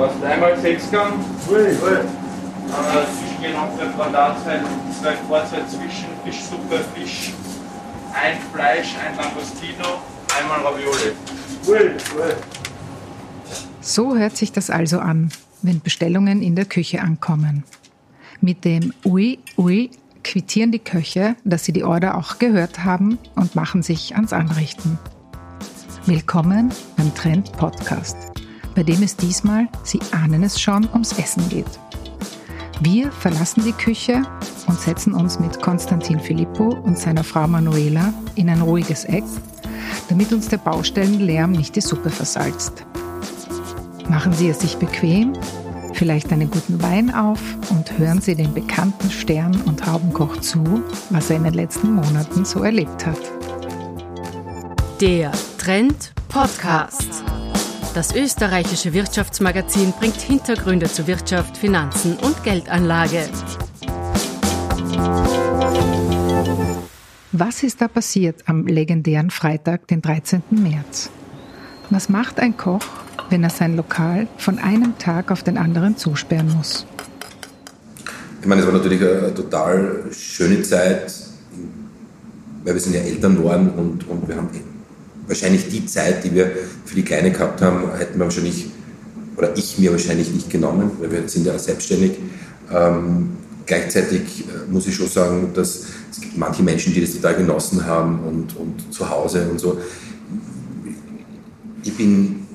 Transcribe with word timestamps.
Fast 0.00 0.24
einmal 0.24 0.58
Sechsgang. 0.58 1.12
Ui, 1.50 1.58
ui. 1.58 1.66
Äh, 1.68 2.06
der 3.78 3.88
Quadratzeit, 3.88 4.62
zwei 4.98 5.12
Vorzeit 5.28 5.68
zwischen, 5.68 6.06
Fischsuppe, 6.24 6.80
Fisch, 6.94 7.34
ein 8.14 8.38
Fleisch, 8.50 8.94
ein 8.96 9.14
Langostino, 9.14 10.00
einmal 10.38 10.60
Ravioli. 10.60 11.12
Ui, 11.68 11.90
ui. 12.18 12.34
So 13.82 14.16
hört 14.16 14.38
sich 14.38 14.52
das 14.52 14.70
also 14.70 15.00
an, 15.00 15.32
wenn 15.60 15.82
Bestellungen 15.82 16.40
in 16.40 16.56
der 16.56 16.64
Küche 16.64 17.02
ankommen. 17.02 17.64
Mit 18.40 18.64
dem 18.64 18.94
Ui, 19.04 19.38
Ui 19.58 19.90
quittieren 20.24 20.72
die 20.72 20.78
Köche, 20.78 21.36
dass 21.44 21.66
sie 21.66 21.74
die 21.74 21.84
Order 21.84 22.16
auch 22.16 22.38
gehört 22.38 22.84
haben 22.84 23.18
und 23.34 23.54
machen 23.54 23.82
sich 23.82 24.14
ans 24.16 24.32
Anrichten. 24.32 24.98
Willkommen 26.06 26.70
beim 26.96 27.14
Trend 27.14 27.52
Podcast, 27.52 28.29
bei 28.80 28.84
dem 28.84 29.02
es 29.02 29.14
diesmal, 29.14 29.68
Sie 29.82 30.00
ahnen 30.10 30.42
es 30.42 30.58
schon, 30.58 30.88
ums 30.94 31.12
Essen 31.18 31.46
geht. 31.50 31.66
Wir 32.80 33.12
verlassen 33.12 33.62
die 33.62 33.72
Küche 33.72 34.22
und 34.68 34.80
setzen 34.80 35.12
uns 35.12 35.38
mit 35.38 35.60
Konstantin 35.60 36.18
Filippo 36.18 36.70
und 36.82 36.98
seiner 36.98 37.22
Frau 37.22 37.46
Manuela 37.46 38.14
in 38.36 38.48
ein 38.48 38.62
ruhiges 38.62 39.04
Eck, 39.04 39.24
damit 40.08 40.32
uns 40.32 40.48
der 40.48 40.56
Baustellenlärm 40.56 41.52
nicht 41.52 41.76
die 41.76 41.82
Suppe 41.82 42.08
versalzt. 42.08 42.86
Machen 44.08 44.32
Sie 44.32 44.48
es 44.48 44.60
sich 44.60 44.78
bequem, 44.78 45.34
vielleicht 45.92 46.32
einen 46.32 46.50
guten 46.50 46.82
Wein 46.82 47.14
auf 47.14 47.42
und 47.68 47.98
hören 47.98 48.22
Sie 48.22 48.34
den 48.34 48.54
bekannten 48.54 49.10
Stern- 49.10 49.60
und 49.66 49.86
Haubenkoch 49.86 50.38
zu, 50.38 50.82
was 51.10 51.28
er 51.28 51.36
in 51.36 51.44
den 51.44 51.52
letzten 51.52 51.92
Monaten 51.92 52.46
so 52.46 52.62
erlebt 52.62 53.04
hat. 53.04 53.20
Der 55.02 55.32
Trend 55.58 56.14
Podcast. 56.30 57.22
Das 57.92 58.14
österreichische 58.14 58.92
Wirtschaftsmagazin 58.92 59.92
bringt 59.98 60.20
Hintergründe 60.20 60.86
zu 60.86 61.08
Wirtschaft, 61.08 61.56
Finanzen 61.56 62.16
und 62.18 62.40
Geldanlage. 62.44 63.28
Was 67.32 67.64
ist 67.64 67.80
da 67.80 67.88
passiert 67.88 68.44
am 68.46 68.68
legendären 68.68 69.30
Freitag, 69.30 69.88
den 69.88 70.02
13. 70.02 70.42
März? 70.50 71.10
Was 71.90 72.08
macht 72.08 72.38
ein 72.38 72.56
Koch, 72.56 72.86
wenn 73.28 73.42
er 73.42 73.50
sein 73.50 73.74
Lokal 73.74 74.28
von 74.36 74.60
einem 74.60 74.96
Tag 74.98 75.32
auf 75.32 75.42
den 75.42 75.58
anderen 75.58 75.96
zusperren 75.96 76.54
muss? 76.56 76.86
Ich 78.40 78.46
meine, 78.46 78.60
es 78.60 78.68
war 78.68 78.74
natürlich 78.74 79.02
eine 79.02 79.34
total 79.34 80.04
schöne 80.12 80.62
Zeit, 80.62 81.12
weil 82.62 82.72
wir 82.72 82.80
sind 82.80 82.94
ja 82.94 83.00
Eltern 83.00 83.34
geworden 83.34 83.70
und, 83.70 84.08
und 84.08 84.28
wir 84.28 84.36
haben 84.36 84.48
wahrscheinlich 85.30 85.68
die 85.68 85.86
Zeit, 85.86 86.24
die 86.24 86.34
wir 86.34 86.50
für 86.84 86.96
die 86.96 87.04
Kleine 87.04 87.30
gehabt 87.30 87.62
haben, 87.62 87.94
hätten 87.96 88.18
wir 88.18 88.24
wahrscheinlich, 88.24 88.66
oder 89.36 89.56
ich 89.56 89.78
mir 89.78 89.92
wahrscheinlich 89.92 90.30
nicht 90.32 90.50
genommen, 90.50 90.90
weil 90.98 91.12
wir 91.12 91.28
sind 91.28 91.46
ja 91.46 91.56
selbstständig. 91.56 92.18
Ähm, 92.72 93.30
gleichzeitig 93.64 94.44
äh, 94.48 94.70
muss 94.70 94.88
ich 94.88 94.94
schon 94.96 95.08
sagen, 95.08 95.50
dass 95.54 95.84
es 96.10 96.20
gibt 96.20 96.36
manche 96.36 96.64
Menschen, 96.64 96.92
die 96.92 97.00
das 97.00 97.12
total 97.12 97.36
genossen 97.36 97.86
haben 97.86 98.18
und, 98.24 98.56
und 98.56 98.92
zu 98.92 99.08
Hause 99.08 99.48
und 99.48 99.60
so. 99.60 99.78
Ich 101.84 101.96
bin 101.96 102.46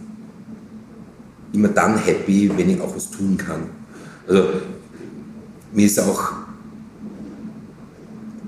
immer 1.53 1.69
dann 1.69 1.97
happy, 1.97 2.51
wenn 2.57 2.69
ich 2.69 2.81
auch 2.81 2.93
was 2.93 3.09
tun 3.09 3.37
kann. 3.37 3.69
Also 4.27 4.43
mir 5.71 5.85
ist 5.85 5.97
auch 5.99 6.33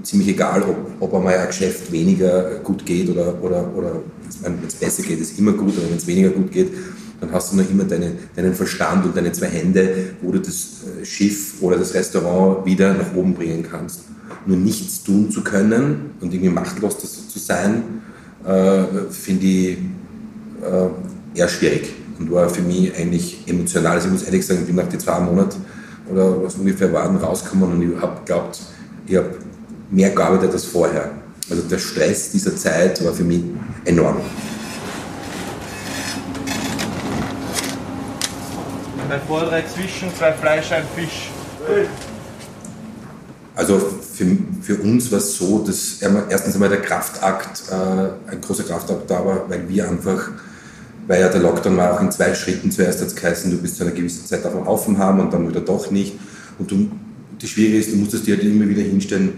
ziemlich 0.03 0.27
egal, 0.27 0.63
ob, 0.63 0.75
ob 0.99 1.13
einmal 1.13 1.37
ein 1.37 1.47
Geschäft 1.47 1.89
weniger 1.93 2.59
gut 2.59 2.85
geht 2.85 3.09
oder, 3.09 3.41
oder, 3.41 3.73
oder 3.73 4.01
wenn 4.41 4.59
es 4.67 4.75
besser 4.75 5.03
geht, 5.03 5.19
ist 5.19 5.37
immer 5.39 5.53
gut, 5.53 5.73
aber 5.77 5.89
wenn 5.89 5.97
es 5.97 6.07
weniger 6.07 6.29
gut 6.29 6.51
geht, 6.51 6.71
dann 7.19 7.31
hast 7.31 7.51
du 7.51 7.57
noch 7.57 7.69
immer 7.69 7.83
deine, 7.83 8.13
deinen 8.35 8.53
Verstand 8.53 9.05
und 9.05 9.17
deine 9.17 9.31
zwei 9.31 9.47
Hände, 9.47 10.09
wo 10.21 10.31
du 10.31 10.39
das 10.39 10.83
äh, 11.01 11.05
Schiff 11.05 11.61
oder 11.61 11.77
das 11.77 11.93
Restaurant 11.93 12.65
wieder 12.65 12.93
nach 12.93 13.15
oben 13.15 13.33
bringen 13.33 13.65
kannst. 13.69 14.01
Nur 14.45 14.57
nichts 14.57 15.03
tun 15.03 15.31
zu 15.31 15.43
können 15.43 16.11
und 16.21 16.33
irgendwie 16.33 16.51
machtlos 16.51 16.99
zu 16.99 17.39
sein, 17.39 17.83
äh, 18.45 18.83
finde 19.09 19.45
ich 19.45 19.77
äh, 20.61 21.39
eher 21.39 21.47
schwierig 21.47 21.93
und 22.19 22.31
war 22.31 22.49
für 22.49 22.61
mich 22.61 22.95
eigentlich 22.95 23.43
emotional. 23.47 23.93
Also 23.93 24.07
ich 24.07 24.13
muss 24.13 24.23
ehrlich 24.23 24.45
sagen, 24.45 24.61
ich 24.61 24.67
bin 24.67 24.75
nach 24.75 24.87
den 24.87 24.99
zwei 24.99 25.19
Monaten 25.19 25.65
oder 26.09 26.43
was 26.43 26.55
ungefähr 26.55 26.91
waren 26.93 27.17
rausgekommen 27.17 27.71
und 27.73 27.81
ich 27.81 28.01
habe 28.01 28.19
geglaubt, 28.19 28.59
ich 29.05 29.15
habe 29.15 29.31
mehr 29.91 30.09
gearbeitet 30.11 30.51
als 30.51 30.65
vorher. 30.65 31.11
Also 31.49 31.63
der 31.63 31.79
Stress 31.79 32.31
dieser 32.31 32.55
Zeit 32.55 33.03
war 33.05 33.13
für 33.13 33.23
mich 33.23 33.41
enorm. 33.85 34.17
Bei 39.07 39.19
Vordrei 39.19 39.63
zwischen 39.73 40.13
zwei 40.15 40.33
Fleisch, 40.33 40.71
ein 40.73 40.83
Fisch. 40.93 41.29
Also 43.55 43.79
für, 44.13 44.25
für 44.61 44.75
uns 44.75 45.09
war 45.11 45.19
es 45.19 45.37
so, 45.37 45.63
dass 45.65 46.01
erstens 46.29 46.55
einmal 46.55 46.69
der 46.69 46.81
Kraftakt, 46.81 47.63
äh, 47.71 48.31
ein 48.31 48.41
großer 48.41 48.63
Kraftakt 48.63 49.09
da 49.09 49.25
war, 49.25 49.49
weil 49.49 49.67
wir 49.69 49.87
einfach, 49.89 50.31
weil 51.07 51.21
ja 51.21 51.29
der 51.29 51.41
Lockdown 51.41 51.77
war 51.77 51.93
auch 51.93 52.01
in 52.01 52.11
zwei 52.11 52.35
Schritten. 52.35 52.69
Zuerst 52.69 52.99
hat 52.99 53.07
es 53.07 53.15
geheißen, 53.15 53.49
du 53.49 53.57
bist 53.57 53.77
zu 53.77 53.83
einer 53.83 53.93
gewissen 53.93 54.25
Zeit 54.25 54.43
davon 54.43 54.67
offen 54.67 54.97
haben 54.97 55.21
und 55.21 55.33
dann 55.33 55.47
wieder 55.47 55.61
doch 55.61 55.89
nicht. 55.89 56.13
Und 56.59 56.69
du, 56.69 56.91
das 57.39 57.49
Schwierige 57.49 57.77
ist, 57.77 57.93
du 57.93 57.95
musstest 57.95 58.27
dir 58.27 58.35
halt 58.35 58.45
immer 58.45 58.67
wieder 58.67 58.81
hinstellen, 58.81 59.33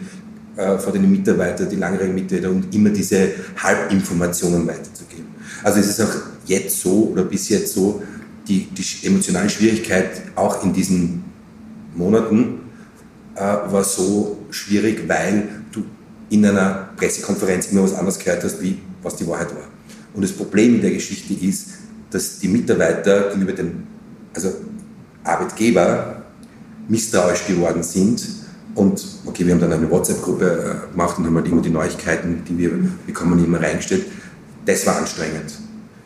vor 0.77 0.91
den 0.93 1.09
Mitarbeitern, 1.09 1.69
die 1.69 1.77
langjährigen 1.77 2.15
Mitarbeiter 2.15 2.49
und 2.49 2.73
immer 2.73 2.89
diese 2.89 3.29
Halbinformationen 3.57 4.67
weiterzugeben. 4.67 5.27
Also 5.63 5.79
es 5.79 5.87
ist 5.87 6.01
auch 6.01 6.15
jetzt 6.45 6.81
so 6.81 7.09
oder 7.11 7.23
bis 7.23 7.49
jetzt 7.49 7.73
so, 7.73 8.01
die, 8.47 8.67
die 8.71 9.07
emotionale 9.07 9.49
Schwierigkeit 9.49 10.21
auch 10.35 10.63
in 10.63 10.73
diesen 10.73 11.23
Monaten 11.95 12.61
äh, 13.35 13.41
war 13.41 13.83
so 13.83 14.39
schwierig, 14.49 15.07
weil 15.07 15.47
du 15.71 15.83
in 16.29 16.45
einer 16.45 16.89
Pressekonferenz 16.97 17.67
immer 17.67 17.83
was 17.83 17.93
anderes 17.93 18.17
gehört 18.19 18.43
hast, 18.43 18.61
wie 18.61 18.79
was 19.03 19.15
die 19.15 19.27
Wahrheit 19.27 19.53
war. 19.55 19.67
Und 20.13 20.23
das 20.23 20.31
Problem 20.31 20.75
in 20.75 20.81
der 20.81 20.91
Geschichte 20.91 21.33
ist, 21.33 21.69
dass 22.09 22.39
die 22.39 22.47
Mitarbeiter 22.47 23.29
gegenüber 23.29 23.53
dem 23.53 23.83
also 24.33 24.51
Arbeitgeber 25.23 26.23
misstrauisch 26.87 27.45
geworden 27.45 27.83
sind 27.83 28.38
und 28.79 29.05
okay, 29.25 29.45
wir 29.45 29.53
haben 29.53 29.59
dann 29.59 29.73
eine 29.73 29.91
WhatsApp-Gruppe 29.91 30.45
äh, 30.45 30.91
gemacht 30.91 31.17
und 31.17 31.25
haben 31.25 31.35
halt 31.35 31.47
immer 31.47 31.61
die 31.61 31.69
Neuigkeiten, 31.69 32.43
die 32.47 32.57
wir 32.57 32.71
bekommen, 33.05 33.43
immer 33.43 33.61
reingestellt. 33.61 34.05
Das 34.65 34.87
war 34.87 34.97
anstrengend, 34.97 35.51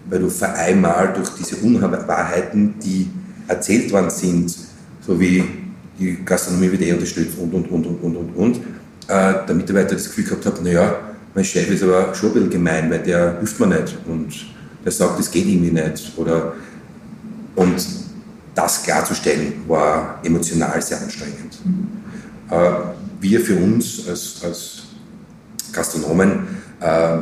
weil 0.09 0.19
du 0.19 0.29
vor 0.29 0.49
einmal 0.53 1.13
durch 1.13 1.29
diese 1.29 1.57
Unwahrheiten, 1.57 2.73
die 2.83 3.11
erzählt 3.47 3.91
worden 3.91 4.09
sind, 4.09 4.55
so 5.05 5.19
wie 5.19 5.43
die 5.99 6.25
Gastronomie 6.25 6.71
wird 6.71 6.81
eh 6.81 6.93
unterstützt 6.93 7.37
und, 7.37 7.53
und, 7.53 7.69
und, 7.69 7.85
und, 7.85 8.01
und, 8.01 8.15
und, 8.15 8.35
und, 8.35 8.55
äh, 9.07 9.45
der 9.47 9.53
Mitarbeiter 9.53 9.93
das 9.93 10.05
Gefühl 10.05 10.23
gehabt 10.23 10.45
hat, 10.47 10.63
naja, 10.63 10.95
mein 11.35 11.45
Chef 11.45 11.69
ist 11.69 11.83
aber 11.83 12.15
schon 12.15 12.29
ein 12.29 12.33
bisschen 12.33 12.49
gemein, 12.49 12.89
weil 12.89 13.03
der 13.03 13.37
hilft 13.37 13.59
mir 13.59 13.67
nicht 13.67 13.95
und 14.07 14.33
der 14.83 14.91
sagt, 14.91 15.19
das 15.19 15.29
geht 15.29 15.45
irgendwie 15.45 15.71
nicht. 15.71 16.11
Oder, 16.17 16.53
und 17.55 17.75
das 18.55 18.83
klarzustellen 18.83 19.53
war 19.67 20.19
emotional 20.23 20.81
sehr 20.81 20.99
anstrengend. 20.99 21.59
Mhm. 21.63 22.02
Äh, 22.49 22.71
wir 23.19 23.39
für 23.39 23.55
uns 23.55 24.07
als, 24.07 24.43
als 24.43 24.83
Gastronomen 25.71 26.47
äh, 26.79 27.19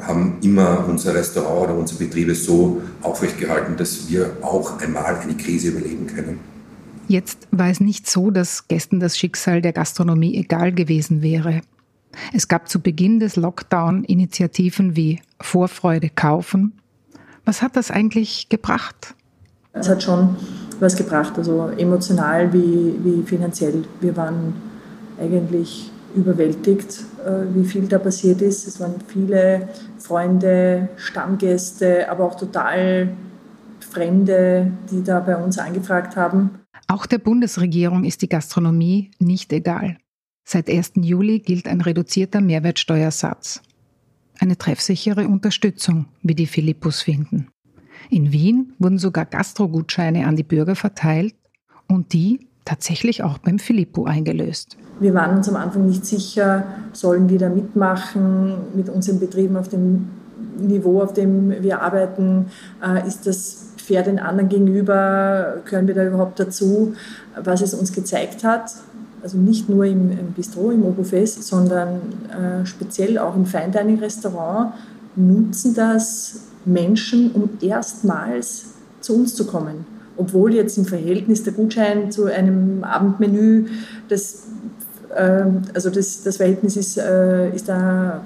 haben 0.00 0.38
immer 0.42 0.84
unser 0.88 1.14
Restaurant 1.14 1.70
oder 1.70 1.78
unsere 1.78 2.04
Betriebe 2.04 2.34
so 2.34 2.82
aufrechtgehalten, 3.02 3.76
dass 3.76 4.08
wir 4.08 4.36
auch 4.42 4.80
einmal 4.80 5.16
eine 5.16 5.36
Krise 5.36 5.68
überleben 5.68 6.06
können. 6.06 6.40
Jetzt 7.06 7.46
war 7.50 7.68
es 7.68 7.80
nicht 7.80 8.08
so, 8.08 8.30
dass 8.30 8.66
Gästen 8.68 8.98
das 8.98 9.18
Schicksal 9.18 9.60
der 9.60 9.72
Gastronomie 9.72 10.36
egal 10.36 10.72
gewesen 10.72 11.22
wäre. 11.22 11.60
Es 12.32 12.48
gab 12.48 12.68
zu 12.68 12.80
Beginn 12.80 13.20
des 13.20 13.36
Lockdown 13.36 14.04
Initiativen 14.04 14.96
wie 14.96 15.20
Vorfreude 15.40 16.08
kaufen. 16.08 16.72
Was 17.44 17.60
hat 17.60 17.76
das 17.76 17.90
eigentlich 17.90 18.48
gebracht? 18.48 19.14
Es 19.74 19.88
hat 19.88 20.02
schon 20.02 20.36
was 20.80 20.96
gebracht, 20.96 21.36
also 21.36 21.68
emotional 21.76 22.52
wie, 22.52 22.94
wie 23.02 23.22
finanziell. 23.24 23.84
Wir 24.00 24.16
waren 24.16 24.54
eigentlich 25.20 25.90
überwältigt, 26.14 27.04
äh, 27.24 27.54
wie 27.54 27.64
viel 27.64 27.86
da 27.88 27.98
passiert 27.98 28.40
ist. 28.40 28.66
Es 28.66 28.80
waren 28.80 28.94
viele 29.06 29.68
Freunde, 29.98 30.88
Stammgäste, 30.96 32.08
aber 32.08 32.24
auch 32.24 32.36
total 32.36 33.12
Fremde, 33.80 34.72
die 34.90 35.02
da 35.02 35.20
bei 35.20 35.36
uns 35.36 35.58
angefragt 35.58 36.16
haben. 36.16 36.60
Auch 36.88 37.06
der 37.06 37.18
Bundesregierung 37.18 38.04
ist 38.04 38.22
die 38.22 38.28
Gastronomie 38.28 39.10
nicht 39.18 39.52
egal. 39.52 39.96
Seit 40.44 40.68
1. 40.68 40.92
Juli 40.96 41.40
gilt 41.40 41.66
ein 41.66 41.80
reduzierter 41.80 42.40
Mehrwertsteuersatz. 42.40 43.62
Eine 44.38 44.58
treffsichere 44.58 45.26
Unterstützung, 45.26 46.06
wie 46.22 46.34
die 46.34 46.46
Philippus 46.46 47.02
finden. 47.02 47.48
In 48.10 48.32
Wien 48.32 48.74
wurden 48.78 48.98
sogar 48.98 49.24
Gastrogutscheine 49.24 50.26
an 50.26 50.36
die 50.36 50.42
Bürger 50.42 50.76
verteilt 50.76 51.34
und 51.88 52.12
die 52.12 52.40
tatsächlich 52.64 53.22
auch 53.22 53.38
beim 53.38 53.58
Filippo 53.58 54.04
eingelöst. 54.04 54.76
Wir 55.00 55.12
waren 55.14 55.36
uns 55.36 55.48
am 55.48 55.56
Anfang 55.56 55.86
nicht 55.86 56.06
sicher, 56.06 56.64
sollen 56.92 57.28
wir 57.28 57.38
da 57.38 57.48
mitmachen 57.48 58.54
mit 58.74 58.88
unseren 58.88 59.20
Betrieben 59.20 59.56
auf 59.56 59.68
dem 59.68 60.08
Niveau, 60.58 61.02
auf 61.02 61.12
dem 61.12 61.50
wir 61.62 61.82
arbeiten, 61.82 62.46
äh, 62.82 63.06
ist 63.06 63.26
das 63.26 63.72
fair 63.76 64.02
den 64.02 64.18
anderen 64.18 64.48
gegenüber, 64.48 65.56
gehören 65.64 65.86
wir 65.86 65.94
da 65.94 66.06
überhaupt 66.06 66.40
dazu, 66.40 66.94
was 67.42 67.60
es 67.60 67.74
uns 67.74 67.92
gezeigt 67.92 68.44
hat. 68.44 68.70
Also 69.22 69.38
nicht 69.38 69.68
nur 69.68 69.84
im, 69.84 70.10
Bistro, 70.36 70.70
im 70.70 70.84
Obufest, 70.84 71.42
sondern 71.44 72.00
äh, 72.28 72.66
speziell 72.66 73.18
auch 73.18 73.34
im 73.36 73.46
Fine 73.46 73.70
Dining 73.70 73.98
Restaurant 73.98 74.74
nutzen 75.16 75.74
das 75.74 76.40
Menschen, 76.64 77.32
um 77.32 77.50
erstmals 77.60 78.74
zu 79.00 79.14
uns 79.14 79.34
zu 79.34 79.46
kommen. 79.46 79.86
Obwohl 80.16 80.54
jetzt 80.54 80.78
im 80.78 80.84
Verhältnis 80.84 81.42
der 81.42 81.52
Gutschein 81.52 82.10
zu 82.10 82.24
einem 82.26 82.84
Abendmenü, 82.84 83.66
das, 84.08 84.44
äh, 85.14 85.44
also 85.74 85.90
das, 85.90 86.22
das 86.22 86.36
Verhältnis 86.36 86.76
ist, 86.76 86.98
äh, 86.98 87.54
ist 87.54 87.68
da 87.68 88.22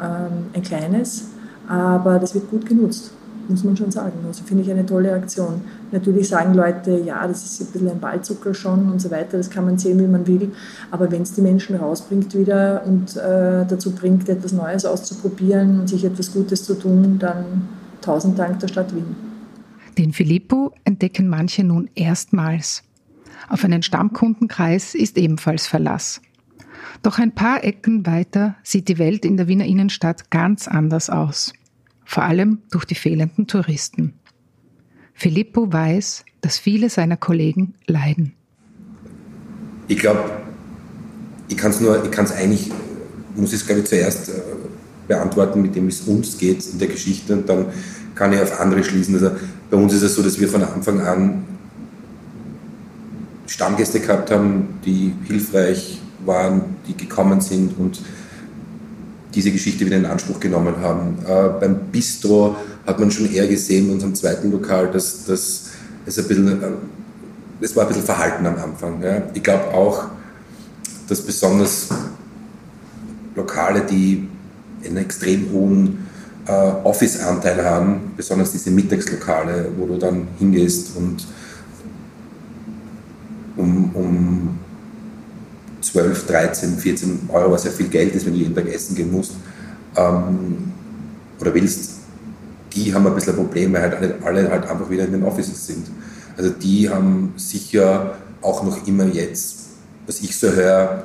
ähm, 0.00 0.46
ein 0.52 0.62
kleines, 0.62 1.24
aber 1.68 2.18
das 2.18 2.34
wird 2.34 2.50
gut 2.50 2.66
genutzt 2.66 3.10
muss 3.48 3.64
man 3.64 3.76
schon 3.76 3.90
sagen. 3.90 4.12
Also 4.26 4.44
finde 4.44 4.62
ich 4.62 4.70
eine 4.70 4.86
tolle 4.86 5.12
Aktion. 5.12 5.62
Natürlich 5.92 6.28
sagen 6.28 6.54
Leute, 6.54 6.98
ja, 6.98 7.26
das 7.26 7.44
ist 7.44 7.60
ein 7.60 7.72
bisschen 7.72 7.90
ein 7.90 8.00
Ballzucker 8.00 8.54
schon 8.54 8.90
und 8.90 9.00
so 9.00 9.10
weiter, 9.10 9.36
das 9.36 9.50
kann 9.50 9.64
man 9.64 9.78
sehen, 9.78 9.98
wie 9.98 10.06
man 10.06 10.26
will. 10.26 10.52
Aber 10.90 11.10
wenn 11.10 11.22
es 11.22 11.32
die 11.32 11.40
Menschen 11.40 11.76
rausbringt 11.76 12.34
wieder 12.34 12.82
und 12.86 13.16
äh, 13.16 13.64
dazu 13.66 13.92
bringt, 13.92 14.28
etwas 14.28 14.52
Neues 14.52 14.84
auszuprobieren 14.84 15.80
und 15.80 15.88
sich 15.88 16.04
etwas 16.04 16.32
Gutes 16.32 16.64
zu 16.64 16.74
tun, 16.74 17.18
dann 17.18 17.68
tausend 18.00 18.38
Dank 18.38 18.60
der 18.60 18.68
Stadt 18.68 18.94
Wien. 18.94 19.16
Den 19.98 20.12
Filippo 20.12 20.72
entdecken 20.84 21.28
manche 21.28 21.64
nun 21.64 21.88
erstmals. 21.94 22.82
Auf 23.48 23.64
einen 23.64 23.82
Stammkundenkreis 23.82 24.94
ist 24.94 25.18
ebenfalls 25.18 25.66
Verlass. 25.66 26.20
Doch 27.02 27.18
ein 27.18 27.32
paar 27.32 27.62
Ecken 27.62 28.06
weiter 28.06 28.56
sieht 28.62 28.88
die 28.88 28.98
Welt 28.98 29.24
in 29.24 29.36
der 29.36 29.46
Wiener 29.48 29.66
Innenstadt 29.66 30.30
ganz 30.30 30.68
anders 30.68 31.10
aus 31.10 31.52
vor 32.04 32.24
allem 32.24 32.58
durch 32.70 32.84
die 32.84 32.94
fehlenden 32.94 33.46
Touristen. 33.46 34.14
Filippo 35.14 35.72
weiß, 35.72 36.24
dass 36.40 36.58
viele 36.58 36.90
seiner 36.90 37.16
Kollegen 37.16 37.74
leiden. 37.86 38.34
Ich 39.86 39.98
glaube, 39.98 40.24
ich 41.48 41.56
kann 41.56 41.70
es 41.70 41.80
nur, 41.80 42.02
ich 42.04 42.10
kann 42.10 42.24
es 42.24 42.32
eigentlich, 42.32 42.70
muss 43.36 43.52
ich 43.52 43.60
es 43.60 43.66
glaube 43.66 43.82
ich 43.82 43.86
zuerst 43.86 44.28
äh, 44.28 44.32
beantworten, 45.06 45.62
mit 45.62 45.74
dem 45.76 45.88
es 45.88 46.02
uns 46.02 46.38
geht 46.38 46.66
in 46.66 46.78
der 46.78 46.88
Geschichte 46.88 47.34
und 47.34 47.48
dann 47.48 47.66
kann 48.14 48.32
ich 48.32 48.40
auf 48.40 48.60
andere 48.60 48.82
schließen. 48.82 49.14
Also 49.14 49.30
bei 49.70 49.76
uns 49.76 49.92
ist 49.92 50.02
es 50.02 50.14
so, 50.14 50.22
dass 50.22 50.38
wir 50.40 50.48
von 50.48 50.62
Anfang 50.62 51.00
an 51.00 51.44
Stammgäste 53.46 54.00
gehabt 54.00 54.30
haben, 54.30 54.80
die 54.84 55.12
hilfreich 55.26 56.00
waren, 56.24 56.76
die 56.88 56.96
gekommen 56.96 57.40
sind 57.40 57.78
und 57.78 58.00
diese 59.34 59.50
Geschichte 59.50 59.84
wieder 59.84 59.96
in 59.96 60.06
Anspruch 60.06 60.40
genommen 60.40 60.76
haben. 60.80 61.18
Äh, 61.26 61.60
beim 61.60 61.78
Bistro 61.90 62.56
hat 62.86 63.00
man 63.00 63.10
schon 63.10 63.32
eher 63.32 63.46
gesehen, 63.46 63.86
in 63.86 63.94
unserem 63.94 64.14
zweiten 64.14 64.50
Lokal, 64.50 64.90
dass, 64.90 65.24
dass 65.24 65.70
es 66.06 66.18
ein 66.18 66.28
bisschen, 66.28 66.62
äh, 66.62 66.66
es 67.60 67.74
war 67.74 67.84
ein 67.84 67.88
bisschen 67.88 68.04
verhalten 68.04 68.46
am 68.46 68.56
Anfang. 68.56 69.02
Ja. 69.02 69.22
Ich 69.34 69.42
glaube 69.42 69.72
auch, 69.74 70.04
dass 71.08 71.20
besonders 71.20 71.88
Lokale, 73.34 73.82
die 73.82 74.28
einen 74.84 74.98
extrem 74.98 75.50
hohen 75.52 76.06
äh, 76.46 76.52
Office-Anteil 76.52 77.64
haben, 77.64 78.12
besonders 78.16 78.52
diese 78.52 78.70
Mittagslokale, 78.70 79.70
wo 79.76 79.86
du 79.86 79.98
dann 79.98 80.28
hingehst 80.38 80.96
und 80.96 81.26
um, 83.56 83.90
um 83.94 84.58
12, 85.94 86.26
13, 86.26 86.76
14 86.76 87.28
Euro, 87.28 87.52
was 87.52 87.64
ja 87.64 87.70
viel 87.70 87.86
Geld 87.86 88.16
ist, 88.16 88.26
wenn 88.26 88.32
du 88.32 88.40
jeden 88.40 88.54
Tag 88.54 88.66
essen 88.66 88.96
gehen 88.96 89.12
musst 89.12 89.34
ähm, 89.96 90.72
oder 91.40 91.54
willst, 91.54 91.92
die 92.72 92.92
haben 92.92 93.06
ein 93.06 93.14
bisschen 93.14 93.34
ein 93.34 93.36
Problem, 93.36 93.72
weil 93.72 93.82
halt 93.82 94.14
alle 94.24 94.50
halt 94.50 94.68
einfach 94.68 94.90
wieder 94.90 95.04
in 95.04 95.12
den 95.12 95.22
Offices 95.22 95.64
sind. 95.68 95.86
Also 96.36 96.50
die 96.50 96.90
haben 96.90 97.32
sicher 97.36 98.16
auch 98.42 98.64
noch 98.64 98.84
immer 98.88 99.04
jetzt, 99.04 99.66
was 100.06 100.20
ich 100.20 100.36
so 100.36 100.50
höre, 100.50 101.04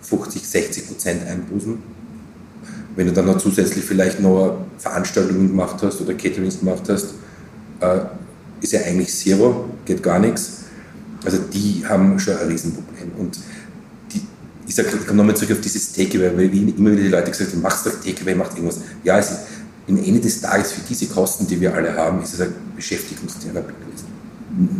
50, 0.00 0.48
60 0.48 0.88
Prozent 0.88 1.26
Einbußen. 1.26 1.76
Wenn 2.96 3.06
du 3.08 3.12
dann 3.12 3.26
noch 3.26 3.36
zusätzlich 3.36 3.84
vielleicht 3.84 4.20
noch 4.20 4.56
Veranstaltungen 4.78 5.48
gemacht 5.48 5.76
hast 5.82 6.00
oder 6.00 6.14
Caterings 6.14 6.60
gemacht 6.60 6.84
hast, 6.88 7.08
äh, 7.80 8.00
ist 8.62 8.72
ja 8.72 8.80
eigentlich 8.80 9.14
Zero, 9.14 9.66
geht 9.84 10.02
gar 10.02 10.18
nichts. 10.18 10.60
Also 11.26 11.36
die 11.52 11.84
haben 11.86 12.18
schon 12.18 12.38
ein 12.38 12.48
Riesenproblem. 12.48 13.12
Und 13.18 13.38
ich 14.70 14.76
sage, 14.76 14.88
ich 15.00 15.04
komme 15.04 15.16
nochmal 15.16 15.36
zurück 15.36 15.56
auf 15.56 15.60
dieses 15.60 15.92
Takeaway, 15.92 16.30
weil 16.36 16.44
immer 16.44 16.92
wieder 16.92 17.02
die 17.02 17.08
Leute 17.08 17.32
gesagt 17.32 17.50
haben, 17.50 17.60
machst 17.60 17.84
doch 17.86 17.92
Takeaway, 18.04 18.36
macht 18.36 18.52
irgendwas. 18.52 18.78
Ja, 19.02 19.18
es 19.18 19.32
ist, 19.32 19.40
am 19.88 19.96
Ende 19.96 20.20
des 20.20 20.40
Tages 20.40 20.70
für 20.70 20.82
diese 20.88 21.06
Kosten, 21.06 21.44
die 21.48 21.60
wir 21.60 21.74
alle 21.74 21.92
haben, 21.96 22.22
ist 22.22 22.34
es 22.34 22.40
eine 22.40 22.52
Beschäftigungstherapie 22.76 23.72
gewesen. 23.72 24.06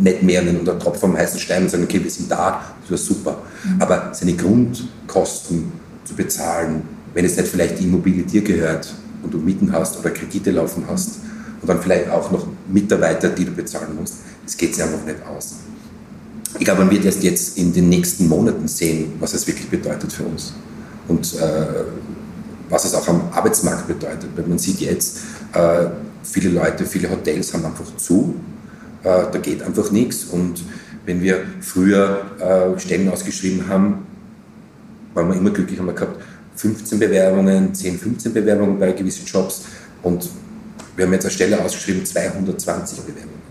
Nicht 0.01 0.23
mehr 0.23 0.39
einen 0.39 0.63
Tropfen 0.63 1.01
vom 1.01 1.17
heißen 1.17 1.37
Stein 1.41 1.63
und 1.63 1.69
sagen, 1.71 1.83
okay, 1.83 2.01
wir 2.01 2.09
sind 2.09 2.31
da, 2.31 2.73
das 2.81 2.91
war 2.91 2.97
super. 2.97 3.41
Mhm. 3.65 3.81
Aber 3.81 4.11
seine 4.13 4.33
Grundkosten 4.33 5.73
zu 6.05 6.13
bezahlen, 6.15 6.83
wenn 7.13 7.25
es 7.25 7.35
nicht 7.35 7.49
vielleicht 7.49 7.79
die 7.79 7.83
Immobilie 7.83 8.23
dir 8.23 8.43
gehört 8.43 8.93
und 9.23 9.33
du 9.33 9.39
Mieten 9.39 9.73
hast 9.73 9.99
oder 9.99 10.11
Kredite 10.11 10.51
laufen 10.51 10.85
hast 10.89 11.15
und 11.59 11.67
dann 11.67 11.81
vielleicht 11.81 12.09
auch 12.09 12.31
noch 12.31 12.47
Mitarbeiter, 12.69 13.27
die 13.27 13.43
du 13.43 13.51
bezahlen 13.51 13.97
musst, 13.99 14.19
das 14.45 14.55
geht 14.55 14.73
sich 14.73 14.85
einfach 14.85 15.03
nicht 15.05 15.17
aus. 15.25 15.55
Ich 16.59 16.65
glaube, 16.65 16.81
man 16.81 16.91
wird 16.91 17.05
erst 17.05 17.23
jetzt 17.23 17.57
in 17.57 17.73
den 17.73 17.89
nächsten 17.89 18.27
Monaten 18.27 18.67
sehen, 18.67 19.13
was 19.19 19.33
es 19.33 19.47
wirklich 19.47 19.69
bedeutet 19.69 20.11
für 20.11 20.23
uns. 20.23 20.53
Und 21.07 21.33
äh, 21.35 21.83
was 22.69 22.85
es 22.85 22.93
auch 22.93 23.07
am 23.07 23.29
Arbeitsmarkt 23.31 23.87
bedeutet. 23.87 24.29
Weil 24.35 24.45
man 24.45 24.57
sieht 24.57 24.79
jetzt, 24.79 25.19
äh, 25.53 25.87
viele 26.23 26.49
Leute, 26.49 26.85
viele 26.85 27.09
Hotels 27.09 27.53
haben 27.53 27.65
einfach 27.65 27.95
zu. 27.97 28.35
Äh, 29.03 29.23
da 29.31 29.39
geht 29.39 29.61
einfach 29.61 29.91
nichts. 29.91 30.25
Und 30.25 30.63
wenn 31.05 31.21
wir 31.21 31.43
früher 31.61 32.21
äh, 32.39 32.79
Stellen 32.79 33.09
ausgeschrieben 33.09 33.67
haben, 33.67 34.05
waren 35.13 35.27
wir 35.27 35.35
immer 35.35 35.49
glücklich, 35.49 35.79
haben 35.79 35.87
wir 35.87 35.93
gehabt 35.93 36.21
15 36.55 36.99
Bewerbungen, 36.99 37.73
10, 37.73 37.99
15 37.99 38.33
Bewerbungen 38.33 38.79
bei 38.79 38.91
gewissen 38.91 39.25
Jobs. 39.25 39.63
Und 40.03 40.29
wir 40.95 41.05
haben 41.05 41.13
jetzt 41.13 41.25
eine 41.25 41.33
Stelle 41.33 41.63
ausgeschrieben, 41.63 42.05
220 42.05 42.99
Bewerbungen. 42.99 43.41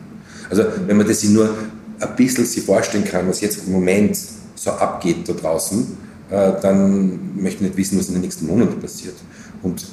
Also 0.49 0.65
wenn 0.87 0.97
man 0.97 1.07
das 1.07 1.21
sich 1.21 1.31
nur 1.31 1.55
ein 2.01 2.17
bisschen 2.17 2.45
sich 2.47 2.65
vorstellen 2.65 3.05
kann, 3.05 3.29
was 3.29 3.41
jetzt 3.41 3.67
im 3.67 3.73
Moment 3.73 4.19
so 4.55 4.71
abgeht 4.71 5.29
da 5.29 5.33
draußen, 5.33 5.97
äh, 6.31 6.53
dann 6.61 7.35
möchte 7.37 7.57
ich 7.57 7.71
nicht 7.71 7.77
wissen, 7.77 7.99
was 7.99 8.09
in 8.09 8.15
den 8.15 8.23
nächsten 8.23 8.47
Monaten 8.47 8.81
passiert. 8.81 9.15
Und 9.63 9.87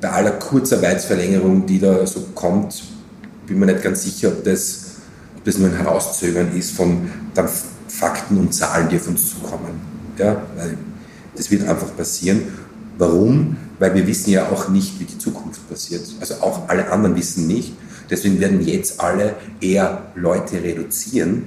bei 0.00 0.10
aller 0.10 0.32
Kurzarbeitsverlängerung, 0.32 1.66
die 1.66 1.78
da 1.78 2.06
so 2.06 2.20
kommt, 2.34 2.82
bin 3.46 3.58
mir 3.58 3.66
nicht 3.66 3.82
ganz 3.82 4.02
sicher, 4.02 4.28
ob 4.28 4.44
das, 4.44 4.96
ob 5.36 5.44
das 5.44 5.58
nur 5.58 5.68
ein 5.68 5.76
Herauszögern 5.76 6.56
ist 6.56 6.72
von 6.72 7.10
dann 7.34 7.48
Fakten 7.88 8.36
und 8.38 8.52
Zahlen, 8.52 8.88
die 8.88 8.96
auf 8.96 9.08
uns 9.08 9.30
zukommen. 9.30 9.80
Ja, 10.18 10.42
das 11.34 11.50
wird 11.50 11.68
einfach 11.68 11.94
passieren. 11.96 12.42
Warum? 12.98 13.56
Weil 13.78 13.94
wir 13.94 14.06
wissen 14.06 14.30
ja 14.30 14.48
auch 14.48 14.68
nicht, 14.68 14.98
wie 14.98 15.04
die 15.04 15.18
Zukunft 15.18 15.68
passiert. 15.68 16.02
Also 16.20 16.34
auch 16.36 16.68
alle 16.68 16.90
anderen 16.90 17.16
wissen 17.16 17.46
nicht. 17.46 17.74
Deswegen 18.10 18.40
werden 18.40 18.60
jetzt 18.60 19.00
alle 19.00 19.34
eher 19.60 20.12
Leute 20.14 20.62
reduzieren 20.62 21.44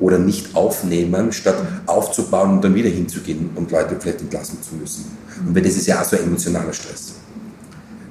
oder 0.00 0.18
nicht 0.18 0.54
aufnehmen, 0.54 1.32
statt 1.32 1.56
aufzubauen 1.86 2.52
und 2.52 2.64
dann 2.64 2.74
wieder 2.74 2.88
hinzugehen 2.88 3.50
und 3.54 3.70
Leute 3.70 3.96
vielleicht 4.00 4.20
entlassen 4.20 4.58
zu 4.62 4.74
müssen. 4.74 5.04
Und 5.46 5.56
das 5.56 5.76
ist 5.76 5.86
ja 5.86 6.00
auch 6.00 6.04
so 6.04 6.16
ein 6.16 6.24
emotionaler 6.24 6.72
Stress. 6.72 7.14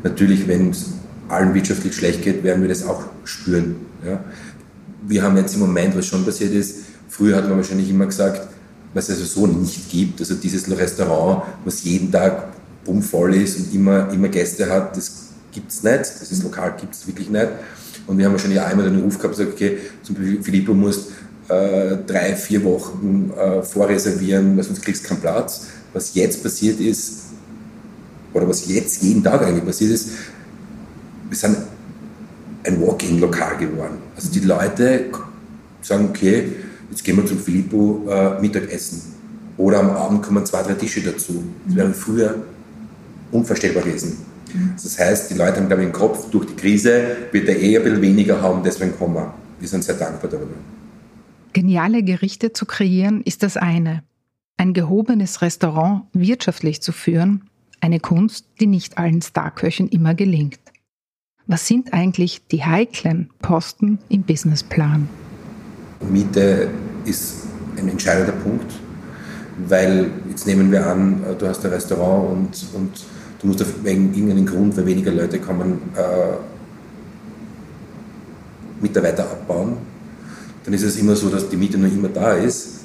Natürlich, 0.04 0.48
wenn 0.48 0.70
es 0.70 0.92
allen 1.28 1.54
wirtschaftlich 1.54 1.96
schlecht 1.96 2.24
geht, 2.24 2.44
werden 2.44 2.62
wir 2.62 2.70
das 2.70 2.86
auch 2.86 3.04
spüren. 3.24 3.76
Ja. 4.06 4.24
Wir 5.08 5.24
haben 5.24 5.38
jetzt 5.38 5.54
im 5.56 5.62
Moment, 5.62 5.96
was 5.96 6.06
schon 6.06 6.26
passiert 6.26 6.54
ist, 6.54 6.78
früher 7.10 7.36
hat 7.38 7.48
man 7.48 7.58
wahrscheinlich 7.58 7.90
immer 7.90 8.06
gesagt, 8.06 8.48
was 8.94 9.10
es 9.10 9.20
also 9.20 9.42
so 9.42 9.48
nicht 9.48 9.90
gibt, 9.90 10.20
also 10.20 10.36
dieses 10.36 10.70
Restaurant, 10.70 11.44
was 11.66 11.84
jeden 11.84 12.12
Tag 12.12 12.50
bummvoll 12.84 13.36
ist 13.36 13.58
und 13.58 13.74
immer, 13.74 14.12
immer 14.12 14.28
Gäste 14.28 14.70
hat, 14.70 14.96
das 14.98 15.31
gibt 15.51 15.72
es 15.72 15.84
nicht, 15.84 16.22
dieses 16.22 16.43
Lokal 16.43 16.75
gibt 16.79 16.93
es 16.93 17.08
wirklich 17.08 17.29
nicht. 17.29 17.48
Und 18.08 18.17
wir 18.17 18.25
haben 18.25 18.34
wahrscheinlich 18.34 18.62
einmal 18.62 18.89
den 18.89 19.01
Ruf 19.01 19.17
gehabt, 19.17 19.38
gesagt, 19.38 19.53
okay, 19.53 19.77
zum 20.03 20.15
Beispiel 20.15 20.41
Filippo 20.41 20.74
musst 20.74 21.12
äh, 21.48 21.98
drei, 22.08 22.36
vier 22.36 22.63
Wochen 22.63 23.31
äh, 23.38 23.62
vorreservieren, 23.62 24.58
weil 24.58 24.63
sonst 24.63 24.81
kriegst 24.81 25.03
du 25.03 25.10
keinen 25.10 25.22
Platz. 25.22 25.67
Was 25.93 26.13
jetzt 26.15 26.41
passiert 26.41 26.79
ist, 26.79 27.31
oder 28.34 28.48
was 28.48 28.67
jetzt 28.67 29.03
jeden 29.03 29.24
Tag 29.24 29.41
eigentlich 29.43 29.65
passiert 29.65 29.91
ist, 29.91 30.10
wir 31.29 31.38
sind 31.38 31.58
ein 32.63 32.81
Walk-in-Lokal 32.81 33.58
geworden. 33.58 33.98
Also 34.15 34.31
die 34.31 34.39
Leute 34.39 35.05
sagen, 35.81 36.08
okay, 36.10 36.53
jetzt 36.89 37.03
gehen 37.03 37.17
wir 37.17 37.25
zum 37.25 37.39
Filippo 37.39 38.08
äh, 38.10 38.39
Mittagessen. 38.39 39.01
Oder 39.58 39.79
am 39.79 39.89
Abend 39.91 40.24
kommen 40.24 40.46
zwei, 40.46 40.63
drei 40.63 40.74
Tische 40.74 41.01
dazu. 41.01 41.43
Das 41.65 41.75
wäre 41.75 41.93
früher 41.93 42.36
unvorstellbar 43.31 43.84
gewesen. 43.84 44.17
Das 44.81 45.00
heißt, 45.00 45.29
die 45.29 45.36
Leute 45.36 45.58
haben, 45.58 45.67
glaube 45.67 45.84
ich, 45.84 45.88
im 45.88 45.93
Kopf, 45.93 46.29
durch 46.29 46.48
die 46.48 46.55
Krise 46.55 47.17
wird 47.31 47.48
er 47.48 47.60
eh 47.60 47.77
ein 47.77 47.84
bisschen 47.84 48.01
weniger 48.01 48.41
haben, 48.41 48.63
deswegen 48.63 48.98
kommen 48.98 49.15
wir. 49.15 49.34
Wir 49.60 49.67
sind 49.67 49.84
sehr 49.84 49.96
dankbar 49.96 50.29
darüber. 50.29 50.55
Geniale 51.53 52.03
Gerichte 52.03 52.53
zu 52.53 52.65
kreieren 52.65 53.22
ist 53.24 53.43
das 53.43 53.58
eine. 53.58 54.03
Ein 54.58 54.74
gehobenes 54.74 55.41
Restaurant 55.41 56.03
wirtschaftlich 56.13 56.81
zu 56.81 56.91
führen, 56.91 57.50
eine 57.81 58.00
Kunst, 58.00 58.46
die 58.60 58.67
nicht 58.67 58.98
allen 58.98 59.22
Starköchen 59.22 59.89
immer 59.89 60.13
gelingt. 60.13 60.60
Was 61.48 61.67
sind 61.67 61.93
eigentlich 61.93 62.48
die 62.48 62.63
heiklen 62.63 63.29
Posten 63.41 64.00
im 64.08 64.24
Businessplan? 64.24 65.10
Miete 66.10 66.70
ist 67.05 67.48
ein 67.77 67.89
entscheidender 67.89 68.34
Punkt, 68.34 68.72
weil 69.67 70.12
jetzt 70.29 70.48
nehmen 70.48 70.72
wir 70.72 70.86
an, 70.86 71.22
du 71.38 71.48
hast 71.48 71.65
ein 71.65 71.72
Restaurant 71.72 72.29
und, 72.31 72.67
und 72.74 73.05
du 73.42 73.48
musst 73.48 73.62
auf 73.62 73.70
irgendeinen 73.84 74.46
Grund, 74.46 74.78
weil 74.78 74.86
weniger 74.86 75.12
Leute 75.12 75.40
kommen, 75.40 75.82
äh, 75.96 76.38
Mitarbeiter 78.82 79.24
abbauen. 79.24 79.78
Dann 80.64 80.74
ist 80.74 80.84
es 80.84 80.98
immer 80.98 81.16
so, 81.16 81.30
dass 81.30 81.50
die 81.50 81.58
Miete 81.58 81.78
noch 81.78 81.92
immer 81.92 82.10
da 82.10 82.34
ist, 82.34 82.82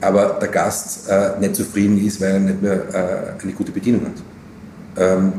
aber 0.00 0.38
der 0.40 0.48
Gast 0.48 1.08
äh, 1.08 1.38
nicht 1.40 1.56
zufrieden 1.56 2.04
ist, 2.04 2.20
weil 2.20 2.32
er 2.32 2.40
nicht 2.40 2.62
mehr 2.62 2.94
äh, 2.94 3.42
eine 3.42 3.52
gute 3.52 3.70
Bedienung 3.70 4.02
hat. 4.06 4.22
Ähm, 4.96 5.32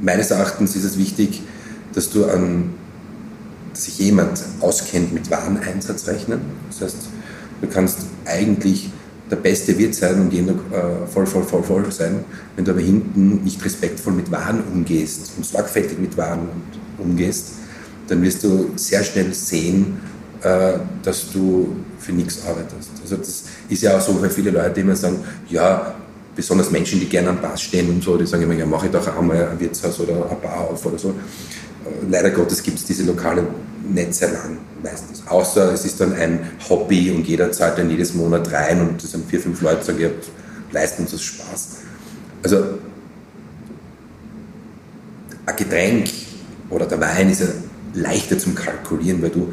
meines 0.00 0.30
Erachtens 0.30 0.76
ist 0.76 0.84
es 0.84 0.98
wichtig, 0.98 1.42
dass 1.92 2.10
du 2.10 2.26
an 2.26 2.70
sich 3.72 3.98
jemand 3.98 4.40
auskennt 4.60 5.12
mit 5.12 5.30
Wareneinsatzrechnen. 5.30 6.40
Das 6.70 6.80
heißt, 6.82 7.08
du 7.60 7.68
kannst 7.68 7.98
eigentlich 8.24 8.90
der 9.30 9.36
beste 9.36 9.76
Wirt 9.78 9.94
sein 9.94 10.20
und 10.20 10.32
jener 10.32 10.52
äh, 10.52 11.06
voll, 11.06 11.26
voll, 11.26 11.44
voll, 11.44 11.62
voll 11.62 11.90
sein, 11.90 12.24
wenn 12.56 12.64
du 12.64 12.72
aber 12.72 12.80
hinten 12.80 13.42
nicht 13.42 13.64
respektvoll 13.64 14.12
mit 14.12 14.30
Waren 14.30 14.62
umgehst 14.72 15.32
und 15.36 15.46
sorgfältig 15.46 15.98
mit 15.98 16.16
Waren 16.16 16.48
umgehst, 16.98 17.52
dann 18.08 18.22
wirst 18.22 18.44
du 18.44 18.72
sehr 18.76 19.02
schnell 19.02 19.32
sehen, 19.32 19.98
äh, 20.42 20.74
dass 21.02 21.32
du 21.32 21.74
für 21.98 22.12
nichts 22.12 22.44
arbeitest. 22.46 22.90
Also 23.02 23.16
das 23.16 23.44
ist 23.68 23.82
ja 23.82 23.96
auch 23.96 24.00
so, 24.00 24.20
weil 24.20 24.30
viele 24.30 24.50
Leute 24.50 24.80
immer 24.80 24.94
sagen, 24.94 25.18
ja, 25.48 25.94
besonders 26.36 26.70
Menschen, 26.70 27.00
die 27.00 27.06
gerne 27.06 27.30
am 27.30 27.40
Pass 27.40 27.62
stehen 27.62 27.88
und 27.88 28.02
so, 28.02 28.16
die 28.18 28.26
sagen 28.26 28.42
immer, 28.42 28.54
ja, 28.54 28.66
mache 28.66 28.86
ich 28.86 28.92
doch 28.92 29.16
einmal 29.16 29.48
ein 29.48 29.58
Wirtshaus 29.58 30.00
oder 30.00 30.30
ein 30.30 30.40
Bar 30.42 30.68
auf 30.70 30.84
oder 30.84 30.98
so. 30.98 31.10
Äh, 31.10 31.12
leider 32.10 32.30
Gottes 32.30 32.62
gibt 32.62 32.78
es 32.78 32.84
diese 32.84 33.04
Lokale 33.04 33.46
nicht 33.92 34.14
sehr 34.14 34.32
lang 34.32 34.58
meistens. 34.82 35.22
Außer 35.26 35.72
es 35.72 35.84
ist 35.84 36.00
dann 36.00 36.14
ein 36.14 36.50
Hobby 36.68 37.10
und 37.10 37.26
jeder 37.26 37.52
zahlt 37.52 37.78
dann 37.78 37.90
jedes 37.90 38.14
Monat 38.14 38.50
rein 38.52 38.80
und 38.80 39.02
das 39.02 39.10
sind 39.12 39.28
vier, 39.28 39.40
fünf 39.40 39.60
Leute, 39.60 39.84
sagen, 39.84 40.00
ja, 40.00 40.08
leisten 40.72 41.02
uns 41.02 41.12
das 41.12 41.22
Spaß. 41.22 41.68
Also 42.42 42.64
ein 45.46 45.56
Getränk 45.56 46.08
oder 46.70 46.86
der 46.86 47.00
Wein 47.00 47.30
ist 47.30 47.40
ja 47.40 47.46
leichter 47.94 48.38
zum 48.38 48.54
Kalkulieren, 48.54 49.22
weil 49.22 49.30
du 49.30 49.52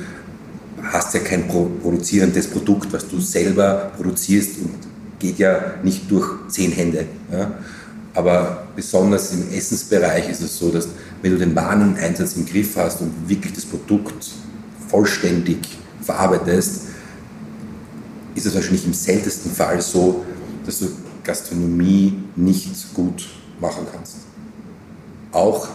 hast 0.83 1.13
ja 1.13 1.19
kein 1.19 1.47
produzierendes 1.47 2.47
Produkt, 2.47 2.91
was 2.91 3.07
du 3.07 3.19
selber 3.19 3.91
produzierst 3.95 4.57
und 4.57 4.71
geht 5.19 5.37
ja 5.37 5.75
nicht 5.83 6.09
durch 6.09 6.27
zehn 6.49 6.71
Hände. 6.71 7.05
Ja? 7.31 7.51
Aber 8.13 8.67
besonders 8.75 9.31
im 9.33 9.51
Essensbereich 9.53 10.29
ist 10.29 10.41
es 10.41 10.57
so, 10.57 10.69
dass 10.69 10.87
wenn 11.21 11.31
du 11.31 11.37
den 11.37 11.55
Wareneinsatz 11.55 12.35
im 12.35 12.45
Griff 12.45 12.75
hast 12.77 13.01
und 13.01 13.29
wirklich 13.29 13.53
das 13.53 13.65
Produkt 13.65 14.31
vollständig 14.87 15.59
verarbeitest, 16.01 16.87
ist 18.35 18.45
es 18.45 18.55
wahrscheinlich 18.55 18.85
im 18.85 18.93
seltensten 18.93 19.51
Fall 19.51 19.81
so, 19.81 20.25
dass 20.65 20.79
du 20.79 20.87
Gastronomie 21.23 22.17
nicht 22.35 22.93
gut 22.93 23.29
machen 23.59 23.85
kannst. 23.91 24.17
Auch 25.31 25.67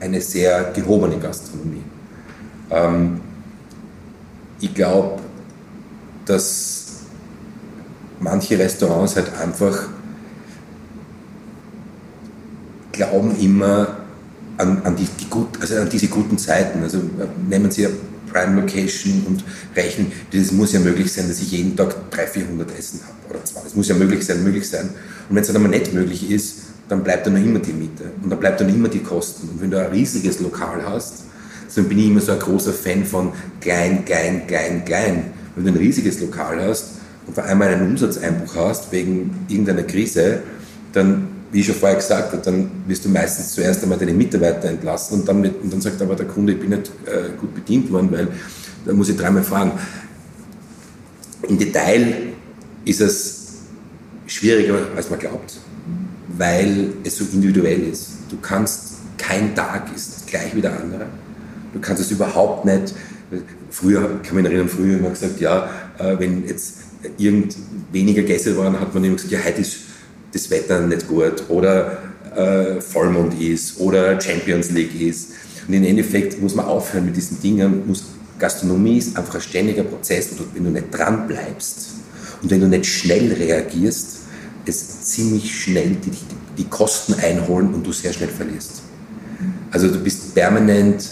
eine 0.00 0.20
sehr 0.20 0.72
gehobene 0.74 1.18
Gastronomie. 1.18 1.82
Ähm, 2.70 3.20
ich 4.60 4.74
glaube, 4.74 5.20
dass 6.24 6.86
manche 8.18 8.58
Restaurants 8.58 9.16
halt 9.16 9.32
einfach 9.34 9.88
glauben 13.00 13.34
immer 13.40 13.96
an, 14.58 14.82
an, 14.84 14.94
die, 14.94 15.06
die 15.18 15.30
gut, 15.30 15.48
also 15.58 15.76
an 15.76 15.88
diese 15.88 16.08
guten 16.08 16.36
Zeiten. 16.36 16.82
Also 16.82 17.00
nehmen 17.48 17.70
Sie 17.70 17.86
eine 17.86 17.94
Prime 18.30 18.60
Location 18.60 19.24
und 19.26 19.42
rechnen, 19.74 20.12
das 20.32 20.52
muss 20.52 20.74
ja 20.74 20.80
möglich 20.80 21.10
sein, 21.10 21.26
dass 21.26 21.40
ich 21.40 21.50
jeden 21.50 21.74
Tag 21.76 22.10
300, 22.10 22.28
400 22.28 22.78
Essen 22.78 23.00
habe 23.02 23.14
oder 23.30 23.44
zwei. 23.44 23.62
Das 23.64 23.74
muss 23.74 23.88
ja 23.88 23.94
möglich 23.94 24.24
sein, 24.24 24.44
möglich 24.44 24.68
sein. 24.68 24.90
Und 25.28 25.36
wenn 25.36 25.40
es 25.40 25.46
dann 25.46 25.56
aber 25.56 25.68
nicht 25.68 25.94
möglich 25.94 26.30
ist, 26.30 26.56
dann 26.90 27.02
bleibt 27.02 27.26
dann 27.26 27.36
immer 27.36 27.60
die 27.60 27.72
Miete 27.72 28.04
und 28.22 28.28
dann 28.28 28.38
bleibt 28.38 28.60
dann 28.60 28.68
immer 28.68 28.88
die 28.88 28.98
Kosten. 28.98 29.48
Und 29.48 29.62
wenn 29.62 29.70
du 29.70 29.80
ein 29.80 29.90
riesiges 29.90 30.40
Lokal 30.40 30.82
hast, 30.86 31.24
dann 31.74 31.88
bin 31.88 31.98
ich 31.98 32.06
immer 32.06 32.20
so 32.20 32.32
ein 32.32 32.38
großer 32.38 32.72
Fan 32.72 33.04
von 33.04 33.32
klein, 33.60 34.04
klein, 34.04 34.46
klein, 34.46 34.84
klein. 34.84 35.24
Wenn 35.56 35.64
du 35.64 35.70
ein 35.70 35.76
riesiges 35.78 36.20
Lokal 36.20 36.60
hast 36.62 36.96
und 37.26 37.34
vor 37.34 37.44
einmal 37.44 37.68
einen 37.68 37.88
Umsatzeinbruch 37.88 38.56
hast 38.56 38.92
wegen 38.92 39.30
irgendeiner 39.48 39.84
Krise, 39.84 40.40
dann, 40.92 41.28
wie 41.52 41.60
ich 41.60 41.66
schon 41.66 41.76
vorher 41.76 41.96
gesagt 41.96 42.32
habe, 42.32 42.42
dann 42.42 42.79
wirst 42.90 43.04
du 43.06 43.08
meistens 43.08 43.54
zuerst 43.54 43.82
einmal 43.82 43.98
deine 43.98 44.12
Mitarbeiter 44.12 44.68
entlassen 44.68 45.20
und 45.20 45.28
dann, 45.28 45.40
mit, 45.40 45.62
und 45.62 45.72
dann 45.72 45.80
sagt 45.80 46.02
aber 46.02 46.16
der 46.16 46.26
Kunde, 46.26 46.52
ich 46.52 46.60
bin 46.60 46.70
nicht 46.70 46.90
äh, 47.06 47.30
gut 47.40 47.54
bedient 47.54 47.90
worden, 47.90 48.10
weil 48.12 48.28
da 48.84 48.92
muss 48.92 49.08
ich 49.08 49.16
dreimal 49.16 49.42
fragen. 49.42 49.72
Im 51.48 51.58
Detail 51.58 52.14
ist 52.84 53.00
es 53.00 53.38
schwieriger, 54.26 54.76
als 54.94 55.08
man 55.08 55.18
glaubt 55.18 55.60
weil 56.40 56.92
es 57.04 57.18
so 57.18 57.24
individuell 57.32 57.88
ist. 57.88 58.12
Du 58.30 58.38
kannst, 58.40 58.94
kein 59.18 59.54
Tag 59.54 59.94
ist 59.94 60.26
gleich 60.26 60.54
wie 60.54 60.62
der 60.62 60.80
andere. 60.80 61.06
Du 61.74 61.80
kannst 61.80 62.02
es 62.02 62.10
überhaupt 62.10 62.64
nicht, 62.64 62.94
früher, 63.70 64.20
kann 64.22 64.36
mich 64.36 64.44
erinnern, 64.46 64.68
früher 64.68 64.98
immer 64.98 65.10
gesagt, 65.10 65.38
ja, 65.40 65.68
äh, 65.98 66.18
wenn 66.18 66.46
jetzt 66.46 66.78
irgend 67.18 67.56
weniger 67.92 68.22
Gäste 68.22 68.56
waren, 68.56 68.78
hat 68.80 68.94
man 68.94 69.04
immer 69.04 69.16
gesagt, 69.16 69.32
ja, 69.32 69.38
heute 69.44 69.60
ist 69.60 69.80
das 70.32 70.50
Wetter 70.50 70.80
nicht 70.80 71.08
gut 71.08 71.44
oder 71.48 71.98
äh, 72.34 72.80
Vollmond 72.80 73.40
ist 73.40 73.80
oder 73.80 74.20
Champions 74.20 74.70
League 74.70 75.00
ist. 75.00 75.30
Und 75.66 75.74
im 75.74 75.84
Endeffekt 75.84 76.40
muss 76.40 76.54
man 76.54 76.66
aufhören 76.66 77.06
mit 77.06 77.16
diesen 77.16 77.40
Dingen. 77.40 77.86
Muss, 77.86 78.04
Gastronomie 78.38 78.98
ist 78.98 79.16
einfach 79.16 79.34
ein 79.36 79.40
ständiger 79.40 79.82
Prozess 79.82 80.30
und 80.30 80.54
wenn 80.54 80.64
du 80.64 80.70
nicht 80.70 80.86
dran 80.90 81.28
bleibst 81.28 81.90
und 82.42 82.50
wenn 82.50 82.60
du 82.60 82.68
nicht 82.68 82.86
schnell 82.86 83.32
reagierst, 83.32 84.20
es 84.66 85.02
ziemlich 85.02 85.62
schnell 85.62 85.90
die, 85.90 86.10
die 86.56 86.64
Kosten 86.64 87.14
einholen 87.14 87.74
und 87.74 87.86
du 87.86 87.92
sehr 87.92 88.12
schnell 88.12 88.28
verlierst. 88.28 88.82
Also 89.70 89.88
du 89.88 89.98
bist 89.98 90.34
permanent 90.34 91.04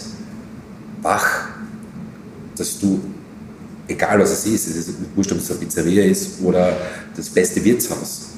wach, 1.01 1.47
dass 2.57 2.79
du, 2.79 2.99
egal 3.87 4.19
was 4.19 4.31
es 4.31 4.45
ist, 4.45 4.67
es 4.67 4.75
ist 4.75 4.93
wurscht, 5.15 5.31
ob 5.31 5.37
es 5.37 5.49
eine 5.49 5.59
Pizzeria 5.59 6.03
ist 6.03 6.41
oder 6.43 6.75
das 7.15 7.29
beste 7.29 7.63
Wirtshaus, 7.63 8.28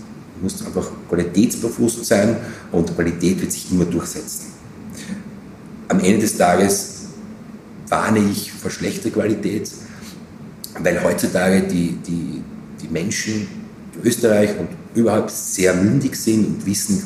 musst 0.41 0.65
einfach 0.65 0.89
qualitätsbewusst 1.09 2.05
sein 2.05 2.37
und 2.71 2.93
Qualität 2.95 3.39
wird 3.41 3.51
sich 3.51 3.71
immer 3.71 3.85
durchsetzen. 3.85 4.47
Am 5.87 5.99
Ende 5.99 6.19
des 6.19 6.37
Tages 6.37 7.01
warne 7.87 8.19
ich 8.19 8.51
vor 8.51 8.71
schlechter 8.71 9.09
Qualität, 9.09 9.69
weil 10.79 11.03
heutzutage 11.03 11.63
die, 11.63 11.97
die, 12.07 12.41
die 12.81 12.87
Menschen 12.87 13.47
in 13.95 14.07
Österreich 14.07 14.51
und 14.57 14.69
überhaupt 14.95 15.31
sehr 15.31 15.73
mündig 15.73 16.15
sind 16.15 16.45
und 16.45 16.65
wissen 16.65 17.03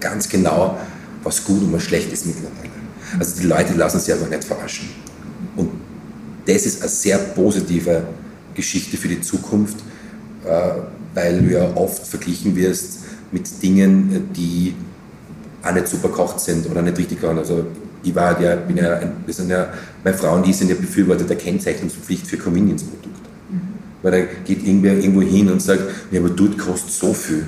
ganz 0.00 0.28
genau, 0.28 0.78
was 1.22 1.44
gut 1.44 1.62
und 1.62 1.72
was 1.72 1.84
schlecht 1.84 2.12
ist 2.12 2.26
mittlerweile. 2.26 2.70
Also 3.18 3.40
die 3.40 3.46
Leute 3.46 3.74
lassen 3.74 4.00
sich 4.00 4.12
einfach 4.12 4.28
nicht 4.28 4.44
verarschen. 4.44 4.88
Und 5.56 5.70
das 6.46 6.66
ist 6.66 6.82
eine 6.82 6.90
sehr 6.90 7.18
positive 7.18 8.02
Geschichte 8.54 8.96
für 8.96 9.08
die 9.08 9.20
Zukunft, 9.20 9.78
äh, 10.44 10.70
weil 11.18 11.40
du 11.40 11.52
ja 11.52 11.70
oft 11.74 12.06
verglichen 12.06 12.54
wirst 12.54 13.00
mit 13.32 13.62
Dingen, 13.62 14.30
die 14.36 14.74
auch 15.62 15.72
nicht 15.72 15.88
super 15.88 16.08
kocht 16.08 16.40
sind 16.40 16.70
oder 16.70 16.82
nicht 16.82 16.96
richtig 16.96 17.22
waren. 17.22 17.38
Also 17.38 17.66
ich 18.02 18.14
war 18.14 18.40
ja, 18.40 18.54
bin 18.56 18.76
ja, 18.76 19.00
wir 19.24 19.34
sind 19.34 19.50
ja, 19.50 19.68
meine 20.04 20.16
Frau 20.16 20.36
und 20.36 20.46
ich 20.46 20.56
sind 20.56 20.70
ja 20.70 20.76
Befürworter 20.76 21.24
der 21.24 21.36
Kennzeichnungspflicht 21.36 22.26
für 22.26 22.36
Convenience-Produkte. 22.36 23.18
Weil 24.02 24.12
da 24.12 24.18
geht 24.44 24.64
irgendwer 24.64 24.94
irgendwo 24.94 25.22
hin 25.22 25.50
und 25.50 25.60
sagt, 25.60 25.82
ja, 26.12 26.20
aber 26.20 26.30
dort 26.30 26.56
kostet 26.56 26.92
so 26.92 27.12
viel. 27.12 27.44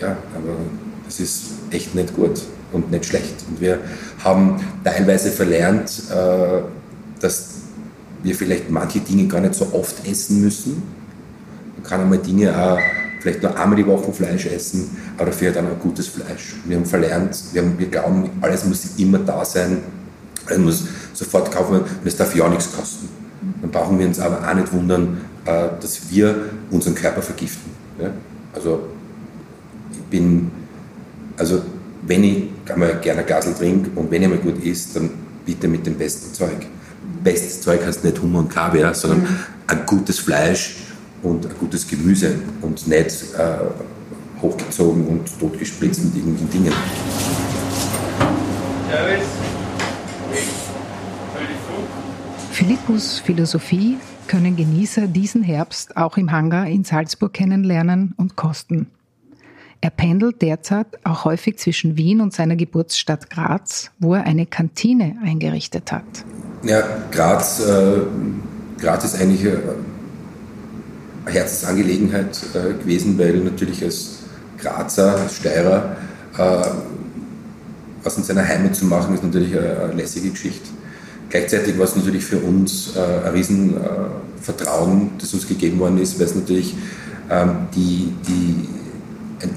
Ja, 0.00 0.16
aber 0.36 0.56
das 1.04 1.18
ist 1.18 1.42
echt 1.70 1.94
nicht 1.94 2.14
gut 2.14 2.40
und 2.72 2.90
nicht 2.92 3.04
schlecht. 3.04 3.44
Und 3.48 3.60
wir 3.60 3.80
haben 4.22 4.60
teilweise 4.84 5.30
verlernt, 5.30 6.04
äh, 6.10 6.62
dass 7.20 7.48
wir 8.22 8.34
vielleicht 8.36 8.70
manche 8.70 9.00
Dinge 9.00 9.26
gar 9.26 9.40
nicht 9.40 9.56
so 9.56 9.66
oft 9.72 10.06
essen 10.06 10.40
müssen. 10.40 10.82
Man 11.82 11.90
kann 11.90 12.00
einmal 12.00 12.18
Dinge 12.18 12.56
auch 12.56 12.78
vielleicht 13.20 13.42
nur 13.42 13.56
einmal 13.58 13.76
die 13.76 13.86
Woche 13.86 14.12
Fleisch 14.12 14.46
essen, 14.46 14.96
aber 15.16 15.26
dafür 15.26 15.50
dann 15.52 15.66
auch 15.66 15.78
gutes 15.80 16.08
Fleisch. 16.08 16.54
Wir 16.64 16.76
haben 16.76 16.86
verlernt, 16.86 17.36
wir, 17.52 17.62
haben, 17.62 17.78
wir 17.78 17.88
glauben, 17.88 18.30
alles 18.40 18.64
muss 18.64 18.84
immer 18.96 19.18
da 19.18 19.44
sein, 19.44 19.78
alles 20.46 20.58
muss 20.58 20.84
sofort 21.12 21.50
kaufen 21.52 21.76
und 21.80 21.86
es 22.04 22.16
darf 22.16 22.34
ja 22.34 22.44
auch 22.44 22.50
nichts 22.50 22.72
kosten. 22.72 23.08
Dann 23.60 23.70
brauchen 23.70 23.98
wir 23.98 24.06
uns 24.06 24.18
aber 24.20 24.48
auch 24.48 24.54
nicht 24.54 24.72
wundern, 24.72 25.20
äh, 25.44 25.68
dass 25.80 26.10
wir 26.10 26.34
unseren 26.70 26.94
Körper 26.94 27.22
vergiften. 27.22 27.70
Also 28.52 28.88
ich 29.92 30.02
bin, 30.04 30.50
also 31.36 31.62
wenn 32.06 32.24
ich 32.24 32.44
einmal 32.68 32.98
gerne 33.00 33.22
Gasel 33.22 33.54
trinke 33.54 33.90
und 33.94 34.10
wenn 34.10 34.22
ich 34.22 34.28
mal 34.28 34.38
gut 34.38 34.62
isst, 34.64 34.96
dann 34.96 35.10
bitte 35.44 35.68
mit 35.68 35.86
dem 35.86 35.94
besten 35.94 36.32
Zeug. 36.32 36.66
Bestes 37.22 37.60
Zeug 37.60 37.84
heißt 37.84 38.04
nicht 38.04 38.20
Hummer 38.20 38.40
und 38.40 38.48
Kaviar, 38.48 38.94
sondern 38.94 39.20
mhm. 39.20 39.28
ein 39.68 39.86
gutes 39.86 40.18
Fleisch 40.18 40.76
und 41.22 41.46
ein 41.46 41.54
gutes 41.58 41.86
Gemüse 41.86 42.34
und 42.60 42.86
nicht 42.86 43.24
äh, 43.38 44.40
hochgezogen 44.40 45.06
und 45.06 45.40
totgespritzt 45.40 46.04
mit 46.04 46.16
irgendwelchen 46.16 46.50
Dingen. 46.50 46.72
Servus. 48.90 49.26
Philippus 52.50 53.18
Philosophie 53.18 53.96
können 54.28 54.54
Genießer 54.54 55.06
diesen 55.08 55.42
Herbst 55.42 55.96
auch 55.96 56.16
im 56.16 56.30
Hangar 56.30 56.66
in 56.66 56.84
Salzburg 56.84 57.32
kennenlernen 57.32 58.14
und 58.16 58.36
kosten. 58.36 58.86
Er 59.80 59.90
pendelt 59.90 60.42
derzeit 60.42 60.86
auch 61.02 61.24
häufig 61.24 61.58
zwischen 61.58 61.96
Wien 61.96 62.20
und 62.20 62.32
seiner 62.32 62.54
Geburtsstadt 62.54 63.30
Graz, 63.30 63.90
wo 63.98 64.14
er 64.14 64.24
eine 64.24 64.46
Kantine 64.46 65.16
eingerichtet 65.24 65.90
hat. 65.90 66.04
Ja, 66.62 66.82
Graz, 67.10 67.66
äh, 67.66 68.02
Graz 68.78 69.04
ist 69.04 69.20
eigentlich 69.20 69.40
eine 69.40 69.58
Herzensangelegenheit 71.26 72.38
äh, 72.54 72.74
gewesen, 72.82 73.18
weil 73.18 73.36
natürlich 73.38 73.82
als 73.84 74.18
Grazer, 74.58 75.16
als 75.16 75.36
Steirer, 75.36 75.96
äh, 76.38 76.66
was 78.02 78.16
in 78.16 78.24
seiner 78.24 78.46
Heimat 78.46 78.74
zu 78.74 78.86
machen, 78.86 79.14
ist 79.14 79.22
natürlich 79.22 79.56
eine, 79.56 79.80
eine 79.80 79.92
lässige 79.94 80.30
Geschichte. 80.30 80.68
Gleichzeitig 81.30 81.78
war 81.78 81.84
es 81.84 81.96
natürlich 81.96 82.24
für 82.24 82.38
uns 82.38 82.94
äh, 82.96 83.26
ein 83.26 83.32
Riesenvertrauen, 83.32 85.02
äh, 85.02 85.20
das 85.20 85.32
uns 85.32 85.46
gegeben 85.46 85.78
worden 85.78 85.98
ist, 85.98 86.18
weil 86.18 86.26
es 86.26 86.34
natürlich 86.34 86.74
ähm, 87.30 87.68
die, 87.74 88.12
die 88.28 88.68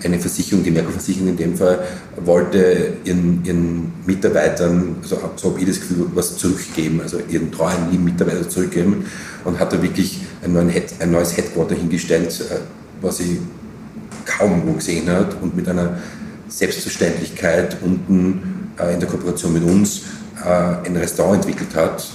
eine 0.04 0.20
Versicherung, 0.20 0.64
die 0.64 0.72
Merkur-Versicherung 0.72 1.30
in 1.30 1.38
dem 1.38 1.56
Fall, 1.56 1.84
wollte 2.24 2.94
ihren, 3.04 3.44
ihren 3.44 3.94
Mitarbeitern, 4.06 4.96
also 5.02 5.20
so 5.36 5.52
habe 5.52 5.60
ich 5.60 5.68
das 5.68 5.80
Gefühl, 5.80 6.08
was 6.14 6.38
zurückgeben, 6.38 7.02
also 7.02 7.20
ihren 7.30 7.52
treuen, 7.52 7.92
lieben 7.92 8.06
Mitarbeiter 8.06 8.48
zurückgeben 8.50 9.06
und 9.44 9.60
hat 9.60 9.74
da 9.74 9.82
wirklich 9.82 10.22
ein, 10.46 10.70
Head, 10.70 10.94
ein 11.00 11.12
neues 11.12 11.36
Headquarter 11.36 11.76
hingestellt, 11.76 12.42
äh, 12.50 12.58
was 13.02 13.20
ich 13.20 13.38
kaum 14.26 14.64
wo 14.66 14.74
gesehen 14.74 15.10
hat 15.10 15.36
und 15.42 15.56
mit 15.56 15.68
einer 15.68 15.98
Selbstverständlichkeit 16.48 17.78
unten 17.82 18.72
äh, 18.80 18.94
in 18.94 19.00
der 19.00 19.10
Kooperation 19.10 19.54
mit 19.54 19.64
uns 19.64 20.02
äh, 20.44 20.88
ein 20.88 20.96
Restaurant 20.96 21.46
entwickelt 21.46 21.76
hat, 21.76 22.06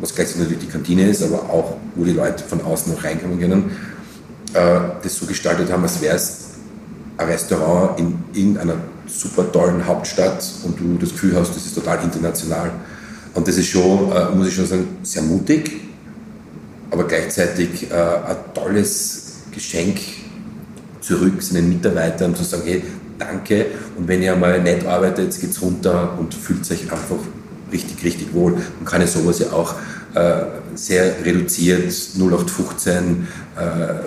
was 0.00 0.14
gleichzeitig 0.14 0.42
natürlich 0.42 0.66
die 0.66 0.72
Kantine 0.72 1.08
ist, 1.08 1.22
aber 1.22 1.50
auch, 1.50 1.76
wo 1.94 2.04
die 2.04 2.12
Leute 2.12 2.42
von 2.44 2.60
außen 2.62 2.92
noch 2.92 3.04
reinkommen 3.04 3.38
können, 3.38 3.70
das 4.52 5.14
so 5.14 5.26
gestaltet 5.26 5.70
haben, 5.70 5.84
als 5.84 6.00
wäre 6.00 6.16
es 6.16 6.48
ein 7.18 7.28
Restaurant 7.28 8.00
in 8.00 8.18
irgendeiner 8.32 8.74
super 9.06 9.50
tollen 9.52 9.86
Hauptstadt 9.86 10.44
und 10.64 10.78
du 10.80 10.96
das 10.98 11.10
Gefühl 11.10 11.36
hast, 11.36 11.54
das 11.54 11.66
ist 11.66 11.74
total 11.74 12.02
international. 12.02 12.70
Und 13.34 13.46
das 13.46 13.56
ist 13.56 13.68
schon, 13.68 14.10
äh, 14.12 14.34
muss 14.34 14.48
ich 14.48 14.54
schon 14.54 14.66
sagen, 14.66 14.88
sehr 15.02 15.22
mutig, 15.22 15.80
aber 16.90 17.06
gleichzeitig 17.06 17.90
äh, 17.90 17.94
ein 17.94 18.36
tolles 18.54 19.42
Geschenk 19.52 19.98
zurück 21.00 21.42
seinen 21.42 21.68
Mitarbeitern 21.68 22.34
zu 22.34 22.44
sagen, 22.44 22.62
hey, 22.66 22.82
danke 23.18 23.66
und 23.96 24.08
wenn 24.08 24.22
ihr 24.22 24.36
mal 24.36 24.60
nett 24.62 24.86
arbeitet, 24.86 25.38
geht's 25.40 25.60
runter 25.62 26.16
und 26.18 26.34
fühlt 26.34 26.70
euch 26.70 26.82
einfach 26.90 27.16
richtig, 27.72 28.02
richtig 28.04 28.34
wohl. 28.34 28.52
Man 28.52 28.84
kann 28.84 29.00
ja 29.00 29.06
sowas 29.06 29.38
ja 29.38 29.52
auch 29.52 29.74
äh, 30.14 30.42
sehr 30.74 31.24
reduziert, 31.24 31.92
0815, 32.18 33.28
äh, 33.56 33.60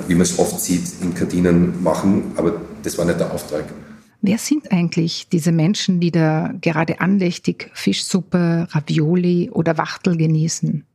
wie 0.08 0.13
man 0.13 0.24
es 0.24 0.38
oft 0.40 0.60
sieht, 0.60 0.84
in 1.02 1.13
Kantinen 1.13 1.82
machen, 1.84 2.32
aber 2.36 2.54
das 2.84 2.98
war 2.98 3.06
nicht 3.06 3.20
der 3.20 3.32
Auftrag. 3.32 3.66
Wer 4.22 4.38
sind 4.38 4.72
eigentlich 4.72 5.28
diese 5.30 5.52
Menschen, 5.52 6.00
die 6.00 6.12
da 6.12 6.54
gerade 6.62 7.02
andächtig 7.02 7.70
Fischsuppe, 7.74 8.68
Ravioli 8.72 9.50
oder 9.52 9.78
Wachtel 9.78 10.16
genießen? 10.16 10.86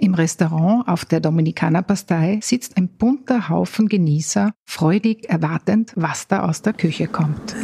Im 0.00 0.14
Restaurant 0.14 0.88
auf 0.88 1.04
der 1.04 1.20
Dominikanerpastei 1.20 2.40
sitzt 2.42 2.78
ein 2.78 2.88
bunter 2.88 3.50
Haufen 3.50 3.86
Genießer, 3.86 4.52
freudig 4.64 5.28
erwartend, 5.28 5.92
was 5.94 6.26
da 6.26 6.48
aus 6.48 6.62
der 6.62 6.72
Küche 6.72 7.06
kommt. 7.06 7.54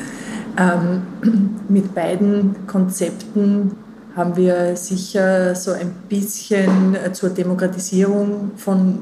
Ähm, 0.59 1.03
mit 1.71 1.95
beiden 1.95 2.67
Konzepten 2.67 3.73
haben 4.15 4.37
wir 4.37 4.77
sicher 4.77 5.55
so 5.55 5.73
ein 5.73 5.93
bisschen 6.11 6.97
zur 7.13 7.31
Demokratisierung 7.31 8.51
von 8.57 8.99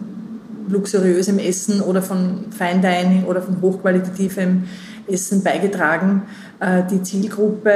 luxuriösem 0.69 1.41
Essen 1.41 1.81
oder 1.81 2.03
von 2.03 2.53
Fine 2.53 2.81
Dining 2.81 3.25
oder 3.25 3.43
von 3.43 3.61
hochqualitativem 3.61 4.65
Essen 5.09 5.43
beigetragen. 5.43 6.23
Äh, 6.61 6.83
die 6.91 7.03
Zielgruppe 7.03 7.71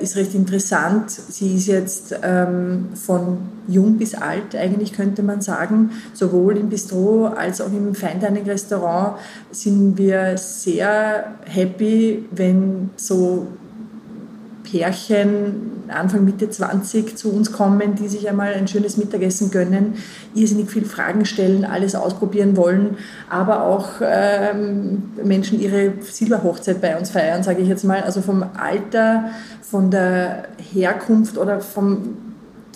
ist 0.00 0.16
recht 0.16 0.34
interessant. 0.34 1.10
Sie 1.10 1.56
ist 1.56 1.66
jetzt 1.66 2.18
ähm, 2.22 2.88
von 2.94 3.38
jung 3.68 3.98
bis 3.98 4.14
alt, 4.14 4.54
eigentlich 4.54 4.92
könnte 4.92 5.22
man 5.22 5.40
sagen. 5.40 5.90
Sowohl 6.12 6.56
im 6.56 6.68
Bistro 6.68 7.26
als 7.26 7.60
auch 7.60 7.72
im 7.72 7.94
Fine 7.94 8.20
Dining 8.20 8.44
Restaurant 8.44 9.18
sind 9.50 9.96
wir 9.98 10.36
sehr 10.36 11.34
happy, 11.44 12.24
wenn 12.30 12.90
so 12.96 13.46
Pärchen 14.76 15.84
Anfang, 15.88 16.24
Mitte 16.24 16.50
20 16.50 17.16
zu 17.16 17.32
uns 17.32 17.52
kommen, 17.52 17.94
die 17.94 18.08
sich 18.08 18.28
einmal 18.28 18.52
ein 18.52 18.68
schönes 18.68 18.96
Mittagessen 18.96 19.50
gönnen, 19.50 19.94
irrsinnig 20.34 20.70
viel 20.70 20.84
Fragen 20.84 21.24
stellen, 21.24 21.64
alles 21.64 21.94
ausprobieren 21.94 22.56
wollen, 22.56 22.96
aber 23.30 23.64
auch 23.64 23.88
ähm, 24.02 25.12
Menschen 25.22 25.60
ihre 25.60 25.92
Silberhochzeit 26.02 26.80
bei 26.80 26.98
uns 26.98 27.10
feiern, 27.10 27.42
sage 27.42 27.62
ich 27.62 27.68
jetzt 27.68 27.84
mal. 27.84 28.02
Also 28.02 28.20
vom 28.20 28.44
Alter, 28.58 29.30
von 29.62 29.90
der 29.90 30.48
Herkunft 30.72 31.38
oder 31.38 31.60
vom 31.60 32.16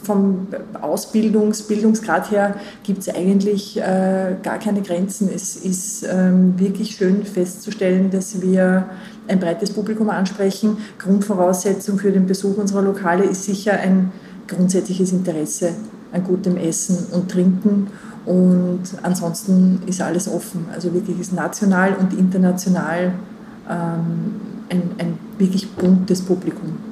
vom 0.03 0.49
Ausbildungs-, 0.81 1.69
Bildungsgrad 1.69 2.31
her 2.31 2.55
gibt 2.83 3.01
es 3.01 3.15
eigentlich 3.15 3.77
äh, 3.77 4.37
gar 4.43 4.59
keine 4.59 4.81
Grenzen. 4.81 5.29
Es 5.33 5.57
ist 5.57 6.07
ähm, 6.11 6.59
wirklich 6.59 6.97
schön 6.97 7.25
festzustellen, 7.25 8.11
dass 8.11 8.41
wir 8.41 8.89
ein 9.31 9.41
breites 9.41 9.71
Publikum 9.71 10.11
ansprechen. 10.11 10.79
Grundvoraussetzung 10.99 11.99
für 11.99 12.13
den 12.13 12.27
Besuch 12.27 12.59
unserer 12.59 12.83
Lokale 12.83 13.25
ist 13.25 13.45
sicher 13.45 13.73
ein 13.73 14.13
grundsätzliches 14.49 15.13
Interesse 15.13 15.71
an 16.13 16.25
gutem 16.25 16.57
Essen 16.57 17.07
und 17.13 17.31
Trinken. 17.31 17.87
Und 18.27 18.83
ansonsten 19.03 19.83
ist 19.87 20.03
alles 20.03 20.29
offen. 20.29 20.67
Also 20.75 20.93
wirklich 20.93 21.19
ist 21.19 21.33
national 21.33 21.95
und 21.95 22.13
international 22.19 23.13
ähm, 23.69 24.41
ein, 24.69 24.83
ein 24.99 25.19
wirklich 25.39 25.71
buntes 25.73 26.21
Publikum 26.21 26.91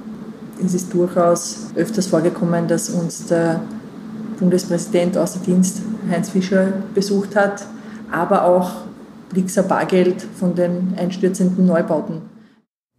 es 0.65 0.75
ist 0.75 0.93
durchaus 0.93 1.69
öfters 1.75 2.07
vorgekommen, 2.07 2.67
dass 2.67 2.91
uns 2.91 3.27
der 3.27 3.61
Bundespräsident 4.39 5.17
außer 5.17 5.41
Dienst 5.41 5.83
Heinz 6.11 6.31
Fischer 6.31 6.73
besucht 6.95 7.37
hat, 7.37 7.65
aber 8.11 8.45
auch 8.45 8.88
Blixer 9.31 9.63
Bargeld 9.63 10.23
von 10.23 10.55
den 10.55 10.95
einstürzenden 10.97 11.67
Neubauten. 11.67 12.23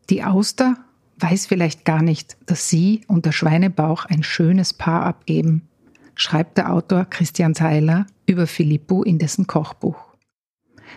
Die 0.10 0.24
Auster 0.24 0.78
weiß 1.20 1.46
vielleicht 1.46 1.86
gar 1.86 2.02
nicht, 2.02 2.38
dass 2.46 2.70
sie 2.70 3.02
und 3.08 3.26
der 3.26 3.32
Schweinebauch 3.32 4.06
ein 4.06 4.24
schönes 4.24 4.74
Paar 4.74 5.04
abgeben, 5.04 5.68
schreibt 6.16 6.58
der 6.58 6.74
Autor 6.74 7.06
Christian 7.06 7.54
Seiler 7.54 8.06
über 8.26 8.48
Filippo 8.48 9.04
in 9.04 9.20
dessen 9.20 9.48
Kochbuch. 9.48 10.16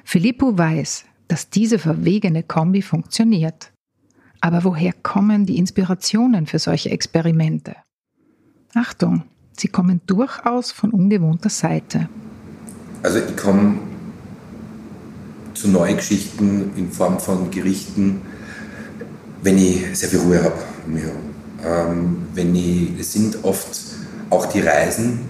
Filippo 0.04 0.56
weiß, 0.56 1.04
dass 1.28 1.50
diese 1.50 1.78
verwegene 1.78 2.42
Kombi 2.42 2.82
funktioniert. 2.82 3.72
Aber 4.40 4.64
woher 4.64 4.92
kommen 4.92 5.46
die 5.46 5.58
Inspirationen 5.58 6.46
für 6.46 6.58
solche 6.58 6.90
Experimente? 6.90 7.76
Achtung, 8.74 9.24
sie 9.56 9.68
kommen 9.68 10.00
durchaus 10.06 10.72
von 10.72 10.90
ungewohnter 10.90 11.50
Seite. 11.50 12.08
Also 13.02 13.18
ich 13.18 13.36
komme 13.36 13.78
zu 15.54 15.68
neuen 15.68 15.96
Geschichten 15.96 16.72
in 16.76 16.90
Form 16.90 17.18
von 17.18 17.50
Gerichten, 17.50 18.22
wenn 19.42 19.58
ich 19.58 19.84
sehr 19.92 20.08
viel 20.08 20.20
Ruhe 20.20 20.42
habe. 20.42 20.54
Ähm, 21.64 22.26
wenn 22.34 22.54
ich, 22.54 22.98
es 22.98 23.12
sind 23.12 23.38
oft 23.42 23.68
auch 24.30 24.46
die 24.46 24.60
Reisen, 24.60 25.20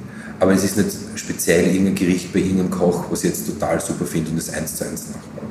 aber 0.40 0.52
es 0.52 0.64
ist 0.64 0.76
nicht 0.76 0.90
speziell 1.14 1.66
irgendein 1.66 1.94
Gericht 1.94 2.32
bei 2.32 2.40
irgendeinem 2.40 2.70
Koch, 2.70 3.04
was 3.10 3.24
ich 3.24 3.30
jetzt 3.30 3.46
total 3.46 3.80
super 3.80 4.06
finde 4.06 4.30
und 4.30 4.36
das 4.36 4.52
eins 4.52 4.76
zu 4.76 4.84
eins 4.84 5.06
nachmache. 5.08 5.46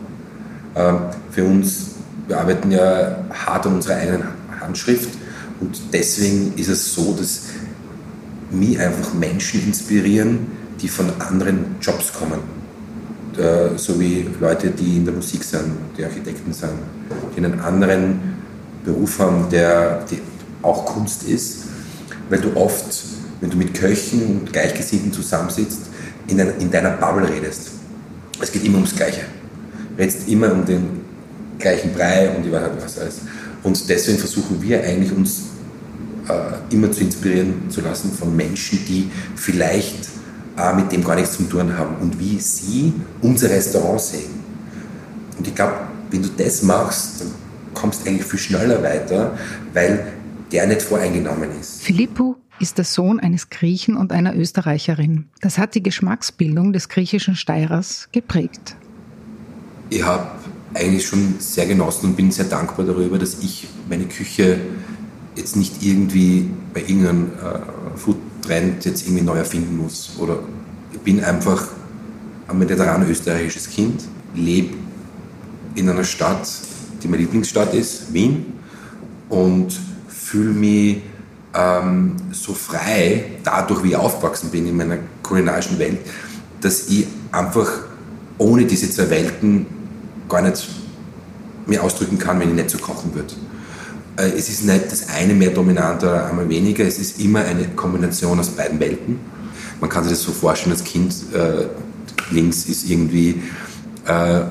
Ähm, 0.75 1.15
für 1.31 1.43
uns 1.43 1.91
wir 2.31 2.39
arbeiten 2.39 2.71
ja 2.71 3.25
hart 3.29 3.65
an 3.67 3.75
unserer 3.75 3.95
eigenen 3.97 4.23
Handschrift 4.61 5.09
und 5.59 5.81
deswegen 5.91 6.53
ist 6.55 6.69
es 6.69 6.93
so, 6.93 7.13
dass 7.13 7.41
mich 8.51 8.79
einfach 8.79 9.13
Menschen 9.13 9.65
inspirieren, 9.65 10.47
die 10.81 10.87
von 10.87 11.09
anderen 11.19 11.75
Jobs 11.81 12.13
kommen. 12.13 12.39
Äh, 13.37 13.77
so 13.77 13.99
wie 13.99 14.27
Leute, 14.39 14.71
die 14.71 14.97
in 14.97 15.05
der 15.05 15.13
Musik 15.13 15.43
sind, 15.43 15.73
die 15.97 16.03
Architekten 16.03 16.51
sind, 16.51 16.71
die 17.35 17.43
einen 17.43 17.59
anderen 17.59 18.19
Beruf 18.83 19.19
haben, 19.19 19.47
der 19.49 20.03
auch 20.61 20.85
Kunst 20.85 21.23
ist, 21.23 21.63
weil 22.29 22.39
du 22.39 22.55
oft, 22.55 22.85
wenn 23.39 23.49
du 23.49 23.57
mit 23.57 23.73
Köchen 23.73 24.41
und 24.41 24.53
Gleichgesinnten 24.53 25.13
zusammensitzt, 25.13 25.81
in, 26.27 26.39
ein, 26.41 26.53
in 26.59 26.69
deiner 26.69 26.91
Bubble 26.91 27.29
redest. 27.29 27.71
Es 28.41 28.51
geht 28.51 28.65
immer 28.65 28.77
ums 28.77 28.95
Gleiche. 28.95 29.21
Redest 29.97 30.27
immer 30.27 30.51
um 30.51 30.65
den 30.65 31.01
gleichen 31.59 31.93
Brei 31.93 32.29
und 32.35 32.45
ich 32.45 32.51
weiß 32.51 32.69
was 32.83 32.99
alles. 32.99 33.21
Und 33.63 33.89
deswegen 33.89 34.17
versuchen 34.17 34.61
wir 34.61 34.83
eigentlich 34.83 35.11
uns 35.11 35.43
äh, 36.27 36.73
immer 36.73 36.91
zu 36.91 37.01
inspirieren 37.01 37.69
zu 37.69 37.81
lassen 37.81 38.11
von 38.11 38.35
Menschen, 38.35 38.79
die 38.87 39.09
vielleicht 39.35 40.09
äh, 40.57 40.73
mit 40.73 40.91
dem 40.91 41.03
gar 41.03 41.15
nichts 41.15 41.37
zu 41.37 41.43
tun 41.43 41.77
haben 41.77 41.95
und 42.01 42.19
wie 42.19 42.39
sie 42.39 42.93
unser 43.21 43.49
Restaurant 43.49 44.01
sehen. 44.01 44.41
Und 45.37 45.47
ich 45.47 45.55
glaube, 45.55 45.73
wenn 46.09 46.21
du 46.21 46.29
das 46.37 46.61
machst, 46.63 47.21
dann 47.21 47.31
kommst 47.73 48.05
du 48.05 48.09
eigentlich 48.09 48.25
viel 48.25 48.39
schneller 48.39 48.83
weiter, 48.83 49.37
weil 49.73 50.13
der 50.51 50.67
nicht 50.67 50.81
voreingenommen 50.81 51.49
ist. 51.59 51.81
Filippo 51.81 52.35
ist 52.59 52.77
der 52.77 52.85
Sohn 52.85 53.19
eines 53.19 53.49
Griechen 53.49 53.95
und 53.95 54.11
einer 54.11 54.35
Österreicherin. 54.35 55.25
Das 55.41 55.57
hat 55.57 55.73
die 55.73 55.81
Geschmacksbildung 55.81 56.73
des 56.73 56.89
griechischen 56.89 57.35
Steirers 57.35 58.09
geprägt. 58.11 58.75
Ich 59.89 60.03
habe 60.03 60.27
eigentlich 60.73 61.05
schon 61.05 61.35
sehr 61.39 61.65
genossen 61.65 62.07
und 62.07 62.15
bin 62.15 62.31
sehr 62.31 62.45
dankbar 62.45 62.85
darüber, 62.85 63.17
dass 63.17 63.39
ich 63.39 63.67
meine 63.89 64.05
Küche 64.05 64.59
jetzt 65.35 65.55
nicht 65.55 65.83
irgendwie 65.83 66.49
bei 66.73 66.81
irgendeinem 66.81 67.31
äh, 67.41 67.97
Food-Trend 68.41 68.85
jetzt 68.85 69.05
irgendwie 69.05 69.23
neu 69.23 69.37
erfinden 69.37 69.77
muss. 69.77 70.11
Oder 70.17 70.39
ich 70.91 70.99
bin 70.99 71.23
einfach 71.23 71.67
ein 72.47 72.59
mediterran-österreichisches 72.59 73.69
Kind, 73.69 74.03
lebe 74.35 74.75
in 75.75 75.89
einer 75.89 76.03
Stadt, 76.03 76.47
die 77.01 77.07
meine 77.07 77.21
Lieblingsstadt 77.23 77.73
ist, 77.73 78.13
Wien, 78.13 78.53
und 79.29 79.79
fühle 80.07 80.51
mich 80.51 80.97
ähm, 81.53 82.15
so 82.31 82.53
frei, 82.53 83.25
dadurch 83.43 83.83
wie 83.83 83.89
ich 83.89 83.95
aufgewachsen 83.95 84.49
bin 84.49 84.67
in 84.67 84.75
meiner 84.75 84.97
kulinarischen 85.23 85.79
Welt, 85.79 85.99
dass 86.59 86.89
ich 86.89 87.07
einfach 87.31 87.69
ohne 88.37 88.65
diese 88.65 88.89
zwei 88.89 89.09
Welten 89.09 89.65
gar 90.27 90.41
nicht 90.41 90.67
mehr 91.65 91.83
ausdrücken 91.83 92.17
kann, 92.17 92.39
wenn 92.39 92.49
ich 92.49 92.55
nicht 92.55 92.69
so 92.69 92.77
kochen 92.77 93.13
würde. 93.13 93.33
Äh, 94.17 94.31
es 94.37 94.49
ist 94.49 94.65
nicht 94.65 94.91
das 94.91 95.09
eine 95.09 95.33
mehr 95.33 95.51
dominant 95.51 96.03
oder 96.03 96.27
einmal 96.27 96.49
weniger, 96.49 96.85
es 96.85 96.99
ist 96.99 97.19
immer 97.19 97.41
eine 97.41 97.67
Kombination 97.69 98.39
aus 98.39 98.49
beiden 98.49 98.79
Welten. 98.79 99.19
Man 99.79 99.89
kann 99.89 100.03
sich 100.03 100.13
das 100.13 100.21
so 100.21 100.31
vorstellen, 100.31 100.73
als 100.73 100.83
Kind 100.83 101.13
äh, 101.33 101.65
links 102.33 102.65
ist 102.65 102.89
irgendwie 102.89 103.41
äh, 104.05 104.41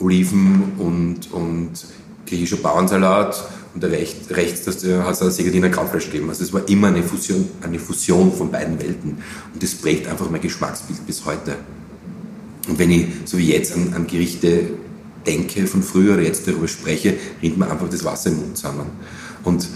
Oliven 0.00 0.72
und, 0.78 1.32
und 1.32 1.70
griechischer 2.26 2.56
Bauernsalat 2.56 3.48
und 3.74 3.82
der 3.82 3.90
recht, 3.90 4.30
rechts 4.30 4.64
das, 4.64 4.84
hat 4.84 5.20
es 5.20 5.36
Segadiner 5.36 5.68
Krautfleisch 5.68 6.06
gegeben. 6.06 6.28
Also 6.28 6.44
es 6.44 6.52
war 6.52 6.66
immer 6.68 6.88
eine 6.88 7.02
Fusion, 7.02 7.48
eine 7.62 7.78
Fusion 7.78 8.32
von 8.32 8.50
beiden 8.50 8.80
Welten 8.80 9.18
und 9.52 9.62
das 9.62 9.74
prägt 9.74 10.08
einfach 10.08 10.30
mein 10.30 10.40
Geschmacksbild 10.40 11.06
bis 11.06 11.24
heute. 11.24 11.56
Und 12.68 12.78
wenn 12.78 12.90
ich, 12.90 13.06
so 13.26 13.36
wie 13.36 13.52
jetzt, 13.52 13.74
an, 13.74 13.92
an 13.94 14.06
Gerichte 14.06 14.70
denke 15.26 15.66
von 15.66 15.82
früher 15.82 16.14
oder 16.14 16.22
jetzt 16.22 16.46
darüber 16.46 16.68
spreche, 16.68 17.14
rinnt 17.42 17.58
mir 17.58 17.70
einfach 17.70 17.88
das 17.88 18.04
Wasser 18.04 18.30
im 18.30 18.36
Mund 18.36 18.56
zusammen. 18.56 18.86
Und 19.44 19.68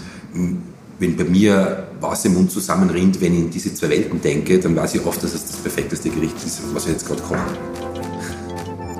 wenn 0.99 1.15
bei 1.15 1.23
mir 1.23 1.87
Wasser 2.01 2.27
im 2.27 2.35
Mund 2.35 2.51
zusammenrinnt, 2.51 3.21
wenn 3.21 3.33
ich 3.33 3.39
in 3.39 3.49
diese 3.49 3.73
zwei 3.73 3.89
Welten 3.89 4.21
denke, 4.21 4.59
dann 4.59 4.75
weiß 4.75 4.95
ich 4.95 5.05
oft, 5.05 5.23
dass 5.23 5.33
es 5.33 5.45
das 5.45 5.57
perfekteste 5.57 6.09
Gericht 6.09 6.35
ist, 6.45 6.61
was 6.73 6.87
jetzt 6.87 7.07
gerade 7.07 7.21
koche. 7.21 7.39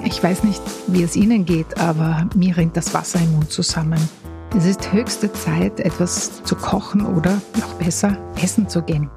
Ich 0.05 0.23
weiß 0.23 0.43
nicht, 0.43 0.61
wie 0.87 1.03
es 1.03 1.15
Ihnen 1.15 1.45
geht, 1.45 1.77
aber 1.77 2.29
mir 2.35 2.55
rinnt 2.55 2.77
das 2.77 2.93
Wasser 2.93 3.19
im 3.19 3.33
Mund 3.33 3.51
zusammen. 3.51 3.99
Es 4.57 4.65
ist 4.65 4.91
höchste 4.91 5.31
Zeit, 5.33 5.79
etwas 5.79 6.43
zu 6.43 6.55
kochen 6.55 7.05
oder 7.05 7.39
noch 7.59 7.73
besser 7.75 8.17
essen 8.41 8.67
zu 8.67 8.81
gehen. 8.81 9.09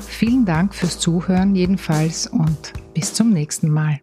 Vielen 0.00 0.44
Dank 0.44 0.74
fürs 0.74 0.98
Zuhören 0.98 1.54
jedenfalls 1.54 2.26
und 2.26 2.72
bis 2.94 3.12
zum 3.12 3.30
nächsten 3.30 3.68
Mal. 3.68 4.00